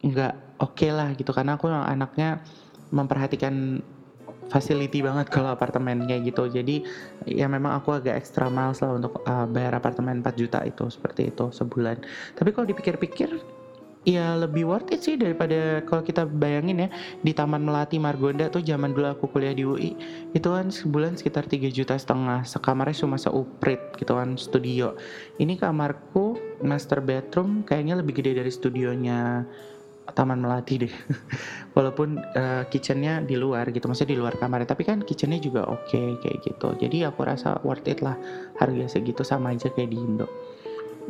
nggak 0.00 0.58
oke 0.58 0.74
okay 0.74 0.90
lah 0.90 1.12
gitu 1.14 1.30
karena 1.30 1.60
aku 1.60 1.68
anaknya 1.68 2.40
memperhatikan 2.90 3.84
facility 4.50 5.00
banget 5.00 5.30
kalau 5.30 5.54
apartemen 5.54 6.04
kayak 6.04 6.34
gitu. 6.34 6.50
Jadi 6.50 6.82
ya 7.24 7.46
memang 7.46 7.78
aku 7.78 7.96
agak 7.96 8.18
ekstra 8.18 8.50
miles 8.50 8.82
lah 8.82 8.98
untuk 8.98 9.22
uh, 9.24 9.46
bayar 9.46 9.78
apartemen 9.78 10.20
4 10.20 10.34
juta 10.36 10.58
itu 10.66 10.90
seperti 10.90 11.30
itu 11.30 11.48
sebulan. 11.54 12.02
Tapi 12.34 12.50
kalau 12.50 12.66
dipikir-pikir 12.66 13.30
ya 14.08 14.32
lebih 14.32 14.64
worth 14.64 14.88
it 14.96 15.04
sih 15.04 15.20
daripada 15.20 15.84
kalau 15.84 16.00
kita 16.00 16.24
bayangin 16.24 16.88
ya 16.88 16.90
di 17.20 17.36
Taman 17.36 17.60
Melati 17.60 18.00
Margonda 18.00 18.48
tuh 18.48 18.64
zaman 18.64 18.96
dulu 18.96 19.12
aku 19.12 19.28
kuliah 19.28 19.52
di 19.52 19.60
UI 19.60 19.92
itu 20.32 20.48
kan 20.48 20.72
sebulan 20.72 21.20
sekitar 21.20 21.44
3 21.46 21.68
juta 21.70 21.94
setengah. 21.94 22.42
Sekamarnya 22.48 22.96
cuma 22.96 23.20
seuprit 23.20 23.80
gitu 24.00 24.16
kan 24.16 24.34
studio. 24.40 24.96
Ini 25.36 25.60
kamarku 25.60 26.36
master 26.64 27.04
bedroom 27.04 27.62
kayaknya 27.62 28.00
lebih 28.00 28.20
gede 28.20 28.40
dari 28.40 28.52
studionya 28.52 29.44
Taman 30.10 30.42
Melati 30.42 30.86
deh. 30.86 30.94
Walaupun 31.76 32.18
uh, 32.18 32.64
kitchennya 32.66 33.22
di 33.22 33.38
luar 33.38 33.70
gitu 33.70 33.86
maksudnya 33.86 34.16
di 34.16 34.20
luar 34.20 34.34
kamar 34.36 34.66
tapi 34.66 34.82
kan 34.82 35.04
kitchennya 35.04 35.38
juga 35.38 35.66
oke 35.68 35.86
okay, 35.90 36.18
kayak 36.22 36.38
gitu. 36.44 36.68
Jadi 36.80 37.06
aku 37.06 37.22
rasa 37.26 37.60
worth 37.62 37.86
it 37.86 38.02
lah 38.02 38.18
harga 38.58 38.98
segitu 38.98 39.22
sama 39.22 39.54
aja 39.54 39.70
kayak 39.70 39.90
di 39.92 39.98
Indo. 39.98 40.26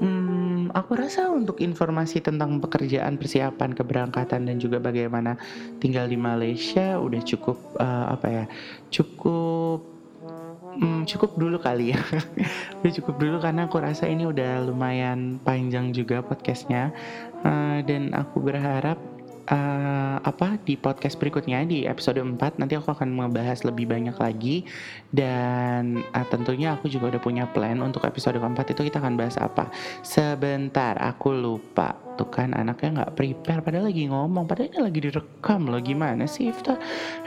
Hmm, 0.00 0.72
aku 0.72 0.96
rasa 0.96 1.28
untuk 1.28 1.60
informasi 1.60 2.24
tentang 2.24 2.56
pekerjaan 2.62 3.20
persiapan 3.20 3.76
keberangkatan 3.76 4.48
dan 4.48 4.56
juga 4.56 4.80
bagaimana 4.80 5.36
tinggal 5.76 6.08
di 6.08 6.16
Malaysia 6.16 6.96
udah 6.96 7.20
cukup 7.20 7.58
uh, 7.76 8.14
apa 8.14 8.26
ya 8.32 8.44
cukup 8.88 9.99
hmm, 10.78 11.08
cukup 11.08 11.34
dulu 11.40 11.56
kali 11.58 11.96
ya 11.96 12.00
udah 12.82 12.92
cukup 13.02 13.14
dulu 13.18 13.36
karena 13.42 13.66
aku 13.66 13.82
rasa 13.82 14.06
ini 14.06 14.28
udah 14.28 14.66
lumayan 14.68 15.40
panjang 15.42 15.90
juga 15.90 16.22
podcastnya 16.22 16.94
uh, 17.42 17.82
dan 17.82 18.14
aku 18.14 18.38
berharap 18.44 19.00
uh, 19.50 20.16
apa 20.22 20.56
di 20.62 20.78
podcast 20.78 21.18
berikutnya 21.18 21.66
di 21.66 21.84
episode 21.84 22.22
4 22.22 22.38
nanti 22.62 22.78
aku 22.78 22.94
akan 22.94 23.10
membahas 23.10 23.66
lebih 23.66 23.90
banyak 23.90 24.14
lagi 24.16 24.64
dan 25.10 26.00
uh, 26.14 26.26
tentunya 26.30 26.78
aku 26.78 26.86
juga 26.86 27.16
udah 27.16 27.22
punya 27.22 27.44
plan 27.50 27.82
untuk 27.82 28.06
episode 28.06 28.38
keempat 28.38 28.72
itu 28.72 28.86
kita 28.86 29.02
akan 29.02 29.18
bahas 29.18 29.36
apa. 29.36 29.68
Sebentar, 30.06 30.96
aku 31.02 31.34
lupa. 31.34 31.98
Tuh 32.14 32.28
kan 32.28 32.52
anaknya 32.52 33.02
nggak 33.02 33.14
prepare 33.16 33.60
padahal 33.64 33.88
lagi 33.88 34.06
ngomong, 34.06 34.44
padahal 34.44 34.70
ini 34.70 34.80
lagi 34.80 35.00
direkam 35.08 35.66
loh 35.66 35.80
gimana 35.82 36.28
sih 36.28 36.52
Ifta? 36.52 36.76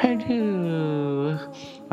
Aduh. 0.05 1.35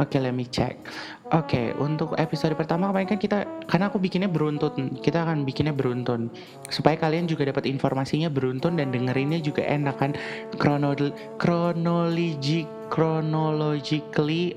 Oke, 0.01 0.17
okay, 0.17 0.25
let 0.25 0.33
me 0.33 0.49
check. 0.49 0.81
Oke, 1.29 1.45
okay, 1.45 1.67
untuk 1.77 2.17
episode 2.17 2.57
pertama 2.57 2.89
kemarin 2.89 3.05
kan 3.05 3.21
kita 3.21 3.45
karena 3.69 3.93
aku 3.93 4.01
bikinnya 4.01 4.33
beruntun, 4.33 4.97
kita 5.05 5.29
akan 5.29 5.45
bikinnya 5.45 5.77
beruntun. 5.77 6.33
Supaya 6.73 6.97
kalian 6.97 7.29
juga 7.29 7.45
dapat 7.45 7.69
informasinya 7.69 8.33
beruntun 8.33 8.81
dan 8.81 8.89
dengerinnya 8.89 9.45
juga 9.45 9.61
enak 9.69 10.01
kan. 10.01 10.17
Chronology 10.57 12.65
chronologically 12.89 14.57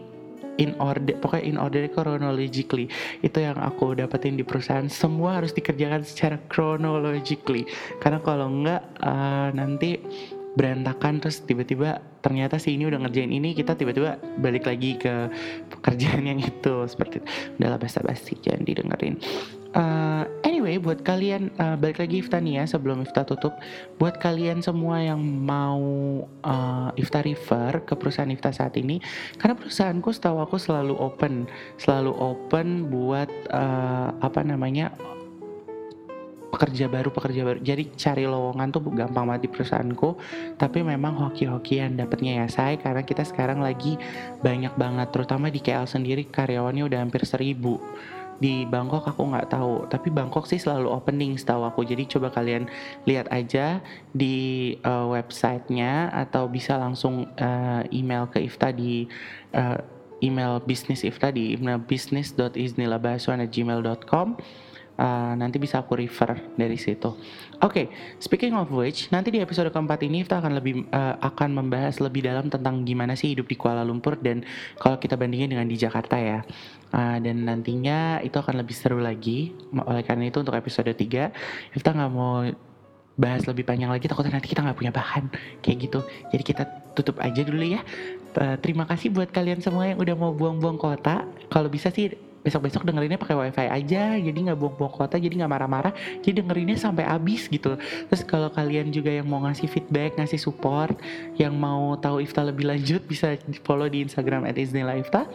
in 0.64 0.72
order 0.80 1.20
pokoknya 1.20 1.44
in 1.44 1.60
order 1.60 1.84
chronologically. 1.92 2.88
Itu 3.20 3.44
yang 3.44 3.60
aku 3.60 4.00
dapetin 4.00 4.40
di 4.40 4.48
perusahaan. 4.48 4.88
Semua 4.88 5.44
harus 5.44 5.52
dikerjakan 5.52 6.08
secara 6.08 6.40
chronologically. 6.48 7.68
Karena 8.00 8.24
kalau 8.24 8.48
enggak 8.48 8.88
uh, 9.04 9.52
nanti 9.52 10.00
berantakan 10.54 11.18
terus 11.18 11.42
tiba-tiba 11.42 11.98
ternyata 12.22 12.62
si 12.62 12.78
ini 12.78 12.86
udah 12.86 13.02
ngerjain 13.04 13.34
ini 13.34 13.58
kita 13.58 13.74
tiba-tiba 13.74 14.22
balik 14.38 14.70
lagi 14.70 14.96
ke 15.02 15.28
pekerjaan 15.74 16.24
yang 16.30 16.40
itu 16.40 16.86
seperti 16.86 17.20
udahlah 17.58 17.82
basa-basi 17.82 18.38
jangan 18.40 18.64
didengerin. 18.64 19.18
Uh, 19.74 20.30
anyway 20.46 20.78
buat 20.78 21.02
kalian 21.02 21.50
uh, 21.58 21.74
balik 21.74 21.98
lagi 21.98 22.22
Ifta 22.22 22.38
nih 22.38 22.62
ya 22.62 22.64
sebelum 22.70 23.02
Ifta 23.02 23.26
tutup. 23.26 23.58
Buat 23.98 24.22
kalian 24.22 24.62
semua 24.62 25.02
yang 25.02 25.18
mau 25.20 25.82
uh, 26.46 26.90
Ifta 26.94 27.26
refer 27.26 27.82
ke 27.82 27.98
perusahaan 27.98 28.30
Ifta 28.30 28.54
saat 28.54 28.78
ini 28.78 29.02
karena 29.42 29.58
perusahaanku 29.58 30.14
setahu 30.14 30.38
aku 30.46 30.62
selalu 30.62 30.94
open. 31.02 31.50
Selalu 31.82 32.14
open 32.14 32.94
buat 32.94 33.30
uh, 33.50 34.14
apa 34.22 34.46
namanya 34.46 34.94
pekerja 36.54 36.86
baru 36.86 37.10
pekerja 37.10 37.42
baru. 37.42 37.58
Jadi 37.58 37.90
cari 37.98 38.30
lowongan 38.30 38.70
tuh 38.70 38.86
gampang 38.94 39.26
banget 39.26 39.50
di 39.50 39.52
perusahaanku. 39.58 40.10
Tapi 40.62 40.86
memang 40.86 41.18
hoki-hokian 41.18 41.98
dapetnya 41.98 42.46
ya 42.46 42.48
saya 42.54 42.78
karena 42.78 43.02
kita 43.02 43.26
sekarang 43.26 43.66
lagi 43.66 43.98
banyak 44.46 44.78
banget 44.78 45.10
terutama 45.10 45.50
di 45.50 45.58
KL 45.58 45.90
sendiri. 45.90 46.30
Karyawannya 46.30 46.86
udah 46.86 47.02
hampir 47.02 47.26
seribu. 47.26 47.82
Di 48.38 48.70
Bangkok 48.70 49.10
aku 49.10 49.34
nggak 49.34 49.50
tahu. 49.50 49.90
Tapi 49.90 50.14
Bangkok 50.14 50.46
sih 50.46 50.62
selalu 50.62 50.94
opening 50.94 51.42
setahu 51.42 51.66
aku. 51.66 51.90
Jadi 51.90 52.06
coba 52.06 52.30
kalian 52.30 52.70
lihat 53.10 53.34
aja 53.34 53.82
di 54.14 54.78
uh, 54.86 55.10
websitenya 55.10 56.14
atau 56.14 56.46
bisa 56.46 56.78
langsung 56.78 57.26
uh, 57.42 57.82
email 57.90 58.30
ke 58.30 58.46
Ifta 58.46 58.70
di 58.70 59.10
uh, 59.58 59.82
email 60.24 60.64
bisnis 60.64 61.04
Ifta 61.04 61.36
di 61.36 61.60
email 61.60 61.84
business.iznilabasuan@gmail.com 61.84 64.40
uh, 64.98 65.34
nanti 65.38 65.58
bisa 65.58 65.82
aku 65.82 65.98
refer 65.98 66.38
dari 66.58 66.78
situ. 66.78 67.14
Oke, 67.64 67.64
okay, 67.64 67.86
speaking 68.20 68.54
of 68.58 68.68
which, 68.74 69.08
nanti 69.10 69.32
di 69.32 69.40
episode 69.40 69.72
keempat 69.72 70.04
ini 70.04 70.26
kita 70.28 70.44
akan 70.44 70.54
lebih 70.60 70.86
uh, 70.92 71.16
akan 71.22 71.64
membahas 71.64 72.02
lebih 72.04 72.28
dalam 72.28 72.52
tentang 72.52 72.84
gimana 72.84 73.16
sih 73.16 73.32
hidup 73.32 73.48
di 73.48 73.56
Kuala 73.56 73.82
Lumpur 73.88 74.20
dan 74.20 74.44
kalau 74.78 75.00
kita 75.00 75.16
bandingin 75.16 75.54
dengan 75.54 75.68
di 75.70 75.78
Jakarta 75.80 76.20
ya. 76.20 76.42
Uh, 76.94 77.18
dan 77.18 77.50
nantinya 77.50 78.22
itu 78.22 78.38
akan 78.38 78.62
lebih 78.62 78.76
seru 78.78 79.02
lagi. 79.02 79.56
Oleh 79.74 80.06
karena 80.06 80.30
itu 80.30 80.38
untuk 80.44 80.54
episode 80.54 80.94
3 80.94 81.74
kita 81.74 81.90
nggak 81.90 82.12
mau 82.14 82.46
bahas 83.14 83.46
lebih 83.46 83.62
panjang 83.62 83.94
lagi 83.94 84.10
takutnya 84.10 84.42
nanti 84.42 84.50
kita 84.50 84.66
nggak 84.66 84.78
punya 84.78 84.90
bahan 84.90 85.30
kayak 85.62 85.86
gitu 85.86 86.02
jadi 86.34 86.44
kita 86.44 86.64
tutup 86.98 87.22
aja 87.22 87.46
dulu 87.46 87.62
ya 87.62 87.86
uh, 88.42 88.58
terima 88.58 88.90
kasih 88.90 89.14
buat 89.14 89.30
kalian 89.30 89.62
semua 89.62 89.94
yang 89.94 90.02
udah 90.02 90.16
mau 90.18 90.34
buang-buang 90.34 90.82
kota 90.82 91.30
kalau 91.54 91.70
bisa 91.70 91.94
sih 91.94 92.10
besok-besok 92.44 92.84
dengerinnya 92.84 93.16
pakai 93.16 93.36
wifi 93.40 93.68
aja 93.72 94.20
jadi 94.20 94.38
nggak 94.52 94.60
buang-buang 94.60 94.94
kuota 94.94 95.16
jadi 95.16 95.44
nggak 95.44 95.52
marah-marah 95.52 95.94
jadi 96.20 96.44
dengerinnya 96.44 96.76
sampai 96.76 97.08
habis 97.08 97.48
gitu. 97.48 97.80
Terus 97.80 98.22
kalau 98.28 98.52
kalian 98.52 98.92
juga 98.92 99.10
yang 99.10 99.26
mau 99.26 99.42
ngasih 99.48 99.72
feedback 99.72 100.20
ngasih 100.20 100.38
support 100.38 101.00
yang 101.40 101.56
mau 101.56 101.96
tahu 101.98 102.20
Ifta 102.20 102.44
lebih 102.44 102.68
lanjut 102.68 103.02
bisa 103.08 103.40
follow 103.64 103.88
di 103.88 104.04
Instagram 104.04 104.44
at 104.44 104.60
Ifta 104.60 105.26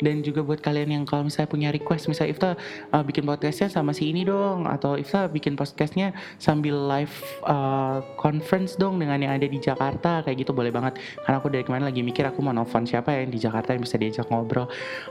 dan 0.00 0.24
juga 0.24 0.42
buat 0.42 0.58
kalian 0.58 0.90
yang 1.00 1.04
kalau 1.04 1.26
misalnya 1.26 1.50
punya 1.50 1.68
request 1.70 2.10
misalnya 2.10 2.30
Ifta 2.34 2.50
uh, 2.90 3.04
bikin 3.04 3.22
podcastnya 3.26 3.68
sama 3.70 3.94
si 3.94 4.10
ini 4.10 4.26
dong 4.26 4.66
atau 4.66 4.98
Ifta 4.98 5.28
bikin 5.30 5.54
podcastnya 5.54 6.16
sambil 6.40 6.74
live 6.88 7.14
uh, 7.46 8.02
conference 8.18 8.74
dong 8.74 8.98
dengan 8.98 9.20
yang 9.22 9.32
ada 9.36 9.46
di 9.46 9.58
Jakarta 9.60 10.24
kayak 10.26 10.46
gitu 10.46 10.52
boleh 10.56 10.74
banget 10.74 10.98
karena 11.22 11.36
aku 11.38 11.48
dari 11.52 11.62
kemarin 11.62 11.86
lagi 11.86 12.00
mikir 12.02 12.24
aku 12.26 12.40
mau 12.42 12.54
nelfon 12.54 12.88
siapa 12.88 13.14
ya 13.14 13.26
yang 13.26 13.32
di 13.32 13.40
Jakarta 13.40 13.76
yang 13.76 13.82
bisa 13.84 13.96
diajak 14.00 14.26
ngobrol 14.30 14.66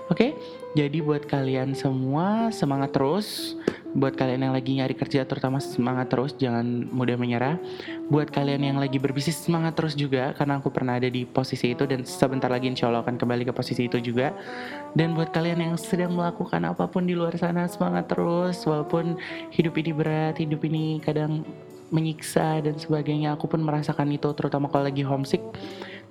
oke 0.10 0.18
okay? 0.18 0.32
jadi 0.74 1.00
buat 1.00 1.30
kalian 1.30 1.78
semua 1.78 2.50
semangat 2.50 2.92
terus 2.96 3.56
buat 3.94 4.18
kalian 4.18 4.50
yang 4.50 4.54
lagi 4.58 4.74
nyari 4.74 4.98
kerja 4.98 5.22
terutama 5.22 5.62
semangat 5.62 6.10
terus 6.10 6.34
jangan 6.34 6.66
mudah 6.90 7.14
menyerah. 7.14 7.62
Buat 8.10 8.34
kalian 8.34 8.74
yang 8.74 8.78
lagi 8.82 8.98
berbisnis 8.98 9.38
semangat 9.38 9.78
terus 9.78 9.94
juga 9.94 10.34
karena 10.34 10.58
aku 10.58 10.74
pernah 10.74 10.98
ada 10.98 11.06
di 11.06 11.30
posisi 11.30 11.78
itu 11.78 11.86
dan 11.86 12.02
sebentar 12.02 12.50
lagi 12.50 12.74
insya 12.74 12.90
Allah 12.90 13.06
akan 13.06 13.22
kembali 13.22 13.50
ke 13.50 13.54
posisi 13.54 13.86
itu 13.86 14.02
juga. 14.02 14.34
Dan 14.98 15.14
buat 15.14 15.30
kalian 15.30 15.62
yang 15.62 15.76
sedang 15.78 16.18
melakukan 16.18 16.66
apa 16.66 16.90
pun 16.90 17.06
di 17.06 17.14
luar 17.14 17.38
sana 17.38 17.70
semangat 17.70 18.10
terus 18.10 18.66
walaupun 18.66 19.18
hidup 19.54 19.78
ini 19.78 19.92
berat 19.94 20.42
hidup 20.42 20.66
ini 20.66 20.98
kadang 20.98 21.46
menyiksa 21.94 22.66
dan 22.66 22.74
sebagainya. 22.82 23.38
Aku 23.38 23.46
pun 23.46 23.62
merasakan 23.62 24.10
itu 24.10 24.34
terutama 24.34 24.74
kalau 24.74 24.90
lagi 24.90 25.06
homesick 25.06 25.46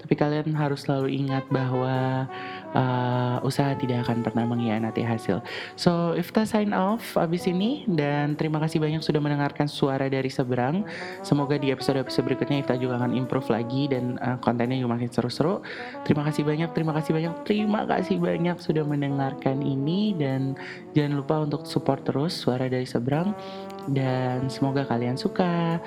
tapi 0.02 0.14
kalian 0.18 0.52
harus 0.58 0.82
selalu 0.82 1.14
ingat 1.14 1.46
bahwa 1.48 2.26
uh, 2.74 3.38
usaha 3.46 3.72
tidak 3.78 4.04
akan 4.08 4.26
pernah 4.26 4.44
mengkhianati 4.44 5.06
hasil. 5.06 5.40
So, 5.78 6.18
Ifta 6.18 6.42
sign 6.42 6.74
off 6.74 7.14
abis 7.14 7.46
ini 7.46 7.86
dan 7.86 8.34
terima 8.34 8.58
kasih 8.58 8.82
banyak 8.82 9.00
sudah 9.00 9.22
mendengarkan 9.22 9.70
suara 9.70 10.10
dari 10.10 10.28
seberang. 10.28 10.82
Semoga 11.22 11.56
di 11.56 11.70
episode-episode 11.70 12.26
berikutnya 12.26 12.66
Ifta 12.66 12.74
juga 12.74 12.98
akan 12.98 13.14
improve 13.14 13.48
lagi 13.54 13.86
dan 13.86 14.18
uh, 14.18 14.36
kontennya 14.42 14.82
juga 14.82 14.98
makin 14.98 15.08
seru-seru. 15.08 15.62
Terima 16.02 16.26
kasih 16.26 16.42
banyak, 16.42 16.70
terima 16.74 16.92
kasih 16.98 17.12
banyak, 17.14 17.34
terima 17.46 17.80
kasih 17.86 18.16
banyak 18.18 18.56
sudah 18.58 18.84
mendengarkan 18.84 19.62
ini 19.62 20.18
dan 20.18 20.58
jangan 20.92 21.22
lupa 21.22 21.34
untuk 21.46 21.62
support 21.64 22.02
terus 22.02 22.34
suara 22.34 22.66
dari 22.66 22.84
seberang 22.84 23.32
dan 23.90 24.46
semoga 24.50 24.86
kalian 24.86 25.18
suka. 25.18 25.78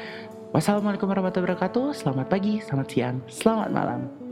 Wassalamualaikum 0.56 1.12
warahmatullahi 1.12 1.52
wabarakatuh. 1.52 1.92
Selamat 1.92 2.32
pagi, 2.32 2.64
selamat 2.64 2.88
siang, 2.88 3.20
selamat 3.28 3.70
malam. 3.76 4.25